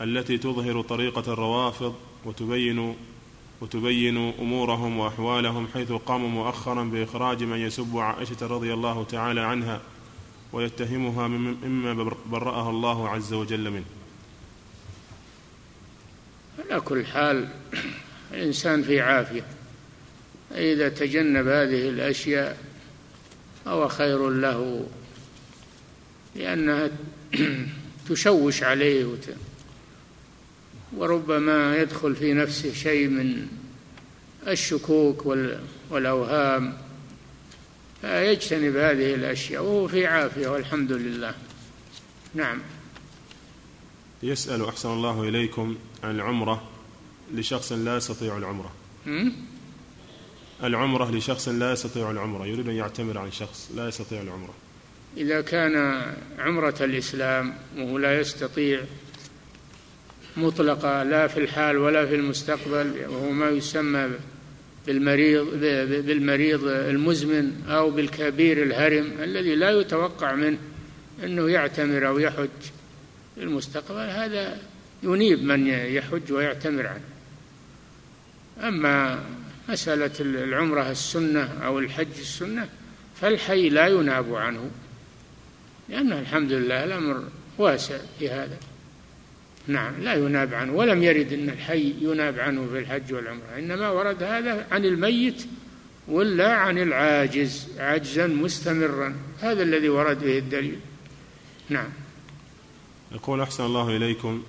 [0.00, 1.94] التي تظهر طريقة الروافض
[2.24, 2.96] وتبين
[3.60, 9.80] وتبين أمورهم وأحوالهم حيث قاموا مؤخرا بإخراج من يسب عائشة رضي الله تعالى عنها
[10.52, 13.84] ويتهمها مما برأها الله عز وجل منه.
[16.70, 17.48] على كل حال
[18.32, 19.46] الإنسان في عافية.
[20.54, 22.58] إذا تجنب هذه الأشياء
[23.64, 24.86] فهو خير له
[26.36, 26.90] لأنها
[28.08, 29.28] تشوش عليه وت...
[30.96, 33.46] وربما يدخل في نفسه شيء من
[34.46, 35.60] الشكوك وال...
[35.90, 36.78] والأوهام.
[38.00, 41.34] فيجتنب هذه الأشياء وهو في عافية والحمد لله.
[42.34, 42.58] نعم.
[44.22, 46.62] يسأل أحسن الله إليكم عن العمرة
[47.34, 48.72] لشخص لا يستطيع العمرة.
[50.64, 54.54] العمرة لشخص لا يستطيع العمرة يريد أن يعتمر عن شخص لا يستطيع العمرة.
[55.16, 56.02] إذا كان
[56.38, 58.80] عمرة الإسلام وهو لا يستطيع
[60.36, 64.10] مطلقة لا في الحال ولا في المستقبل وهو ما يسمى
[64.86, 65.46] بالمريض
[66.06, 70.58] بالمريض المزمن أو بالكبير الهرم الذي لا يتوقع منه
[71.24, 72.48] أنه يعتمر أو يحج
[73.34, 74.58] في المستقبل هذا
[75.02, 77.04] ينيب من يحج ويعتمر عنه.
[78.68, 79.24] أما
[79.68, 82.68] مسألة العمرة السنة أو الحج السنة
[83.20, 84.70] فالحي لا يناب عنه.
[85.88, 87.24] لأن الحمد لله الأمر
[87.58, 88.58] واسع في هذا.
[89.66, 93.58] نعم لا يناب عنه ولم يرد أن الحي يناب عنه في الحج والعمرة.
[93.58, 95.46] إنما ورد هذا عن الميت
[96.08, 99.14] ولا عن العاجز عجزا مستمرا.
[99.40, 100.78] هذا الذي ورد به الدليل.
[101.68, 101.88] نعم.
[103.12, 104.42] يقول أحسن الله إليكم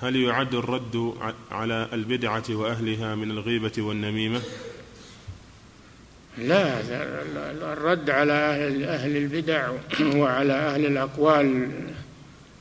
[0.00, 1.14] هل يعد الرد
[1.50, 4.40] على البدعة وأهلها من الغيبة والنميمة؟
[6.38, 6.80] لا
[7.72, 11.70] الرد على أهل, أهل البدع وعلى أهل الأقوال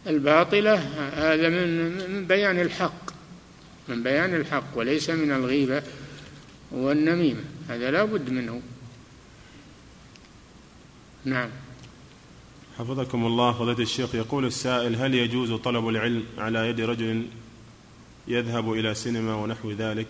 [0.08, 0.76] الباطلة
[1.14, 3.12] هذا من بيان الحق
[3.88, 5.84] من بيان الحق وليس من الغيبة
[6.72, 8.62] والنميمة هذا لا بد منه.
[11.26, 11.50] نعم.
[12.80, 17.26] حفظكم الله فضيلة الشيخ يقول السائل هل يجوز طلب العلم على يد رجل
[18.28, 20.08] يذهب إلى سينما ونحو ذلك؟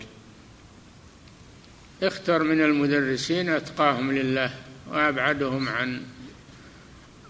[2.02, 4.54] اختر من المدرسين أتقاهم لله
[4.90, 6.02] وأبعدهم عن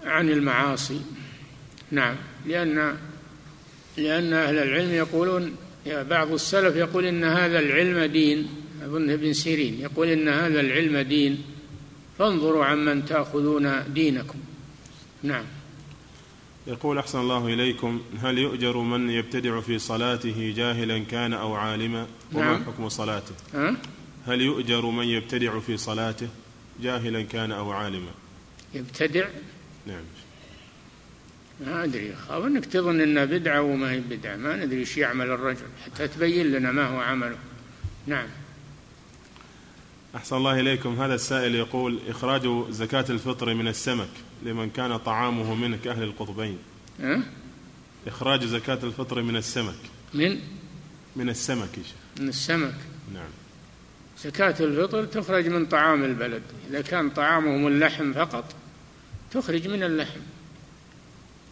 [0.05, 1.01] عن المعاصي.
[1.91, 2.17] نعم
[2.47, 2.97] لأن
[3.97, 5.57] لأن أهل العلم يقولون
[5.87, 8.49] بعض السلف يقول إن هذا العلم دين.
[8.85, 11.43] أظن ابن سيرين يقول إن هذا العلم دين.
[12.19, 14.39] فانظروا عمن تأخذون دينكم.
[15.23, 15.45] نعم.
[16.67, 22.45] يقول أحسن الله إليكم هل يؤجر من يبتدع في صلاته جاهلا كان أو عالما؟ وما
[22.45, 22.65] نعم.
[22.65, 23.75] حكم صلاته؟ أه؟
[24.27, 26.29] هل يؤجر من يبتدع في صلاته
[26.81, 28.11] جاهلا كان أو عالما؟
[28.75, 29.29] يبتدع؟
[29.87, 30.05] نعم.
[31.67, 34.37] ما أدري خاف أنك تظن أنها بدعة وما هي بدعة.
[34.37, 37.39] ما ندري إيش يعمل الرجل حتى تبين لنا ما هو عمله.
[38.07, 38.29] نعم.
[40.17, 41.03] أحسن الله إليكم.
[41.03, 44.09] هذا السائل يقول إخراج زكاة الفطر من السمك
[44.43, 46.59] لمن كان طعامه منه كأهل القطبين.
[47.01, 47.21] أه؟
[48.07, 49.79] إخراج زكاة الفطر من السمك.
[50.15, 50.39] من؟
[51.17, 51.79] من السمك
[52.21, 52.75] من السمك.
[53.15, 53.31] نعم.
[54.25, 56.43] زكاة الفطر تخرج من طعام البلد.
[56.71, 58.45] إذا كان طعامهم اللحم فقط
[59.31, 60.21] تخرج من اللحم.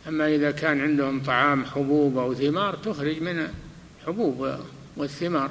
[0.08, 3.48] أما إذا كان عندهم طعام حبوب أو ثمار تخرج من
[4.00, 4.58] الحبوب
[4.96, 5.50] والثمار.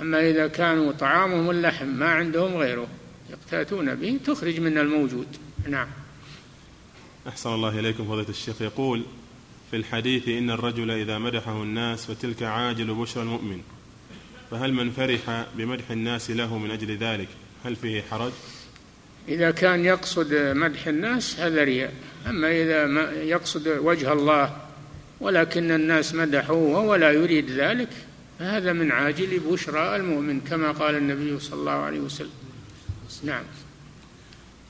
[0.00, 2.86] أما إذا كانوا طعامهم اللحم ما عندهم غيره
[3.30, 5.26] يقتاتون به تخرج من الموجود.
[5.68, 5.88] نعم.
[7.28, 8.62] أحسن الله إليكم فضيلة الشيخ.
[8.62, 9.02] يقول
[9.70, 13.60] في الحديث إن الرجل إذا مدحه الناس فتلك عاجل بشرى المؤمن
[14.50, 17.28] فهل من فرح بمدح الناس له من أجل ذلك؟
[17.64, 18.32] هل فيه حرج؟
[19.28, 21.92] إذا كان يقصد مدح الناس هذا رياء.
[22.26, 24.56] أما إذا ما يقصد وجه الله
[25.20, 27.88] ولكن الناس مدحوه ولا يريد ذلك
[28.38, 32.30] فهذا من عاجل بشرى المؤمن كما قال النبي صلى الله عليه وسلم.
[33.24, 33.44] نعم.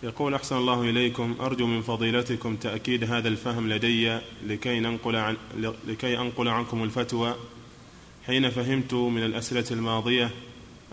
[0.02, 1.36] يقول أحسن الله إليكم.
[1.40, 5.36] أرجو من فضيلتكم تأكيد هذا الفهم لدي لكي, ننقل عن
[5.88, 7.34] لكي أنقل عنكم الفتوى
[8.26, 10.30] حين فهمت من الأسئلة الماضية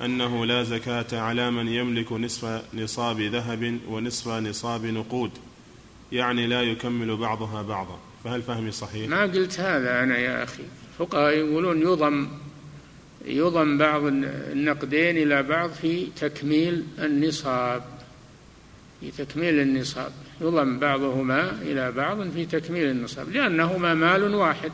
[0.06, 5.32] أنه لا زكاة على من يملك نصف نصاب ذهب ونصف نصاب نقود
[6.12, 8.00] يعني لا يكمل بعضها بعضا.
[8.24, 12.28] فهل فهمي صحيح؟ ما قلت هذا أنا يا أخي؟ الفقهاء يقولون يضم
[13.26, 17.84] يضم بعض النقدين إلى بعض في تكميل النصاب.
[19.02, 20.12] في تكميل النصاب.
[20.42, 23.30] يضم بعضهما إلى بعض في تكميل النصاب.
[23.30, 24.72] لأنهما مال واحد.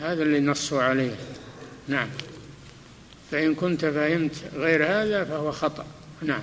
[0.00, 1.16] هذا اللي نصوا عليه.
[1.88, 2.08] نعم.
[3.30, 5.86] فإن كنت فهمت غير هذا فهو خطأ.
[6.22, 6.42] نعم.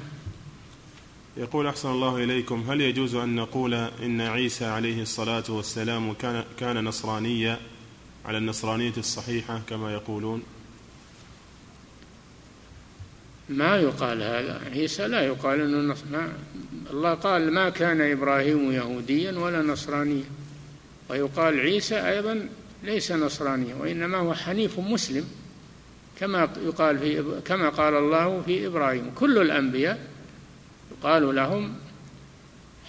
[1.38, 6.84] يقول أحسن الله إليكم هل يجوز أن نقول إن عيسى عليه الصلاة والسلام كان, كان
[6.84, 7.60] نصرانيا؟
[8.26, 10.44] على النصرانية الصحيحة كما يقولون.
[13.50, 14.62] ما يقال هذا.
[14.72, 16.34] عيسى لا يقال إنه ما
[16.92, 20.24] الله قال ما كان إبراهيم يهوديا ولا نصرانيا.
[21.10, 22.50] ويقال عيسى أيضا
[22.84, 25.26] ليس نصرانيا وإنما هو حنيف مسلم
[26.20, 29.12] كما يقال في كما قال الله في إبراهيم.
[29.16, 30.08] كل الأنبياء
[30.92, 31.76] يقال لهم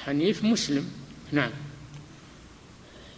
[0.04, 0.90] حنيف مسلم.
[1.32, 1.50] نعم.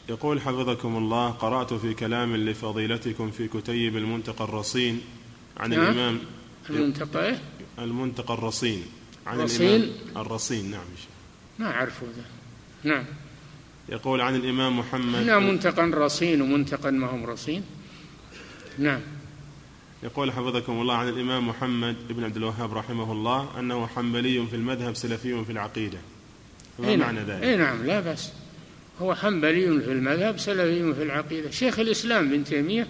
[0.09, 5.01] يقول حفظكم الله قرأت في كلام لفضيلتكم في كتيب المنتقى الرصين
[5.57, 5.81] عن نعم.
[5.81, 6.19] الإمام
[6.71, 7.39] المنتقى إيه؟
[7.79, 8.83] المنتقى الرصين
[9.27, 10.85] عن رصين الإمام الرصين نعم
[11.59, 12.25] ما أعرفه ذا
[12.91, 13.05] نعم
[13.89, 17.63] يقول عن الإمام محمد هنا منتقى رصين ومنتقى ما هم رصين
[18.79, 19.01] نعم
[20.03, 24.95] يقول حفظكم الله عن الإمام محمد بن عبد الوهاب رحمه الله أنه حنبلي في المذهب
[24.95, 25.99] سلفي في العقيدة
[26.79, 27.31] ما إيه معنى نعم.
[27.31, 28.33] ذلك؟ أي نعم لا بأس
[29.01, 31.51] هو حنبلي في المذهب سلفي في العقيدة.
[31.51, 32.87] شيخ الإسلام بن تيمية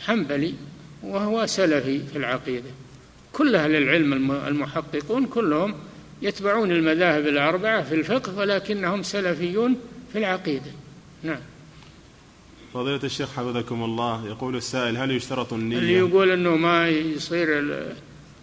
[0.00, 0.54] حنبلي
[1.02, 2.70] وهو سلفي في العقيدة.
[3.32, 5.74] كل أهل العلم المحققون كلهم
[6.22, 9.76] يتبعون المذاهب الأربعة في الفقه ولكنهم سلفيون
[10.12, 10.70] في العقيدة.
[11.22, 11.40] نعم.
[12.74, 17.76] فضيلة الشيخ حفظكم الله يقول السائل هل يشترط النية؟ اللي يقول أنه ما يصير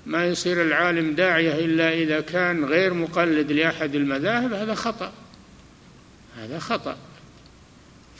[0.05, 5.11] ما يصير العالم داعية إلا إذا كان غير مقلد لأحد المذاهب هذا خطأ.
[6.37, 6.97] هذا خطأ.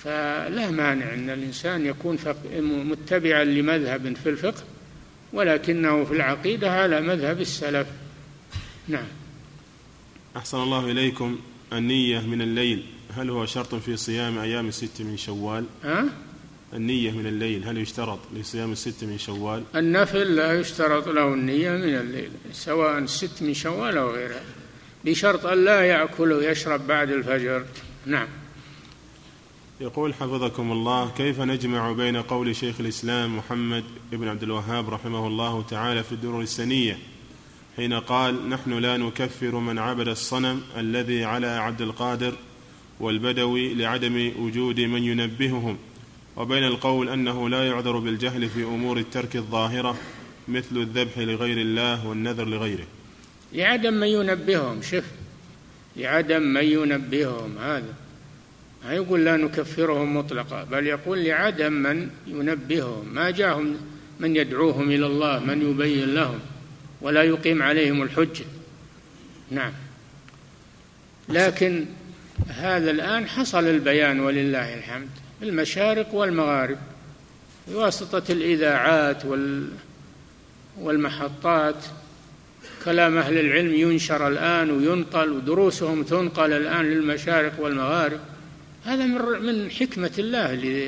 [0.04, 2.18] فلا مانع أن الإنسان يكون
[2.62, 4.64] متبعا لمذهب في الفقه
[5.34, 7.88] ولكنه في العقيدة على مذهب السلف.
[8.88, 9.08] نعم.
[10.38, 11.40] أحسن الله إليكم
[11.74, 12.86] النية من الليل.
[13.18, 16.06] هل هو شرط في صيام أيام الست من شوال؟ ها؟
[16.74, 17.64] النية من الليل.
[17.64, 23.42] هل يشترط لصيام الست من شوال؟ النفل لا يشترط له النية من الليل سواء الست
[23.42, 24.44] من شوال أو غيرها
[25.06, 27.66] بشرط أن لا يأكل ويشرب بعد الفجر.
[28.06, 28.28] نعم.
[29.82, 35.62] يقول حفظكم الله كيف نجمع بين قول شيخ الإسلام محمد بن عبد الوهاب رحمه الله
[35.70, 36.98] تعالى في الدرر السنية
[37.76, 42.34] حين قال نحن لا نكفر من عبد الصنم الذي على عبد القادر
[43.00, 45.78] والبدوي لعدم وجود من ينبههم
[46.38, 49.98] وبين القول أنه لا يعذر بالجهل في أمور الترك الظاهرة
[50.48, 52.86] مثل الذبح لغير الله والنذر لغيره.
[53.54, 55.25] لعدم من ينبههم شف
[55.98, 57.94] لعدم من ينبههم هذا.
[58.86, 63.14] ما يقول لا نكفرهم مطلقا بل يقول لعدم من ينبههم.
[63.14, 63.78] ما جاءهم
[64.20, 66.40] من يدعوهم إلى الله من يبين لهم
[67.02, 68.46] ولا يقيم عليهم الحجة.
[69.52, 69.72] نعم.
[71.30, 71.86] لكن
[72.48, 75.10] هذا الآن حصل البيان ولله الحمد.
[75.44, 76.78] المشارق والمغارب
[77.68, 79.70] بواسطة الإذاعات وال
[80.82, 81.86] والمحطات
[82.86, 88.20] كلام أهل العلم ينشر الآن وينقل ودروسهم تنقل الآن للمشارق والمغارب.
[88.86, 90.80] هذا من من حكمة الله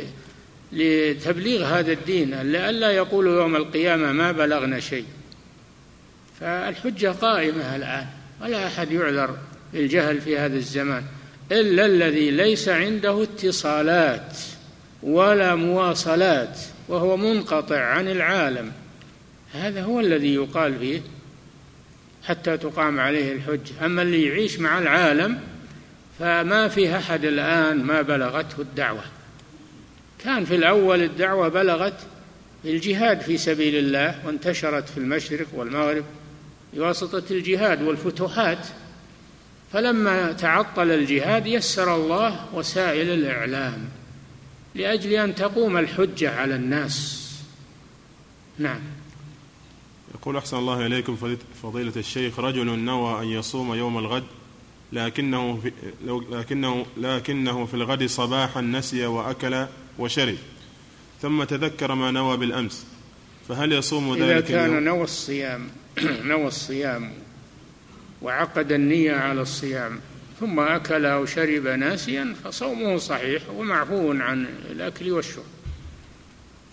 [0.74, 5.06] لتبليغ هذا الدين لئلا يقولوا يوم القيامة ما بلغنا شيء.
[6.40, 8.06] فالحجة قائمة الآن
[8.42, 9.38] ولا أحد يعذر
[9.74, 11.04] بالجهل في هذا الزمان
[11.52, 14.38] إلا الذي ليس عنده اتصالات
[15.04, 18.72] ولا مواصلات وهو منقطع عن العالم.
[19.54, 21.02] هذا هو الذي يقال فيه
[22.28, 25.40] حتى تقام عليه الحج أما اللي يعيش مع العالم
[26.20, 29.04] فما في أحد الآن ما بلغته الدعوة.
[30.24, 32.00] كان في الأول الدعوة بلغت
[32.66, 36.04] الجهاد في سبيل الله وانتشرت في المشرق والمغرب
[36.74, 38.68] بواسطة الجهاد والفتوحات.
[39.74, 43.90] فلما تعطل الجهاد يسر الله وسائل الإعلام
[44.76, 47.28] لأجل أن تقوم الحجة على الناس.
[48.60, 48.97] نعم.
[50.16, 54.24] يقول أحسن الله إليكم فضيلة الشيخ رجل نوى أن يصوم يوم الغد
[54.94, 55.72] لكنه في
[56.32, 59.66] لكنه لكنه في الغد صباحا نسي وأكل
[60.00, 60.38] وشرب
[61.22, 62.86] ثم تذكر ما نوى بالأمس
[63.48, 65.68] فهل يصوم ذلك إذا كان نوى الصيام
[66.32, 67.12] نوى الصيام
[68.22, 70.00] وعقد النية على الصيام
[70.40, 75.57] ثم أكل أو شرب ناسيا فصومه صحيح ومعفو عن الأكل والشرب.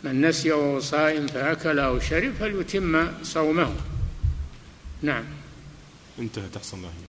[0.05, 3.74] من نسي وهو صائم فأكل أو شرب فليتم صومه.
[5.02, 5.24] نعم.
[6.18, 6.93] انتهت أحسن الله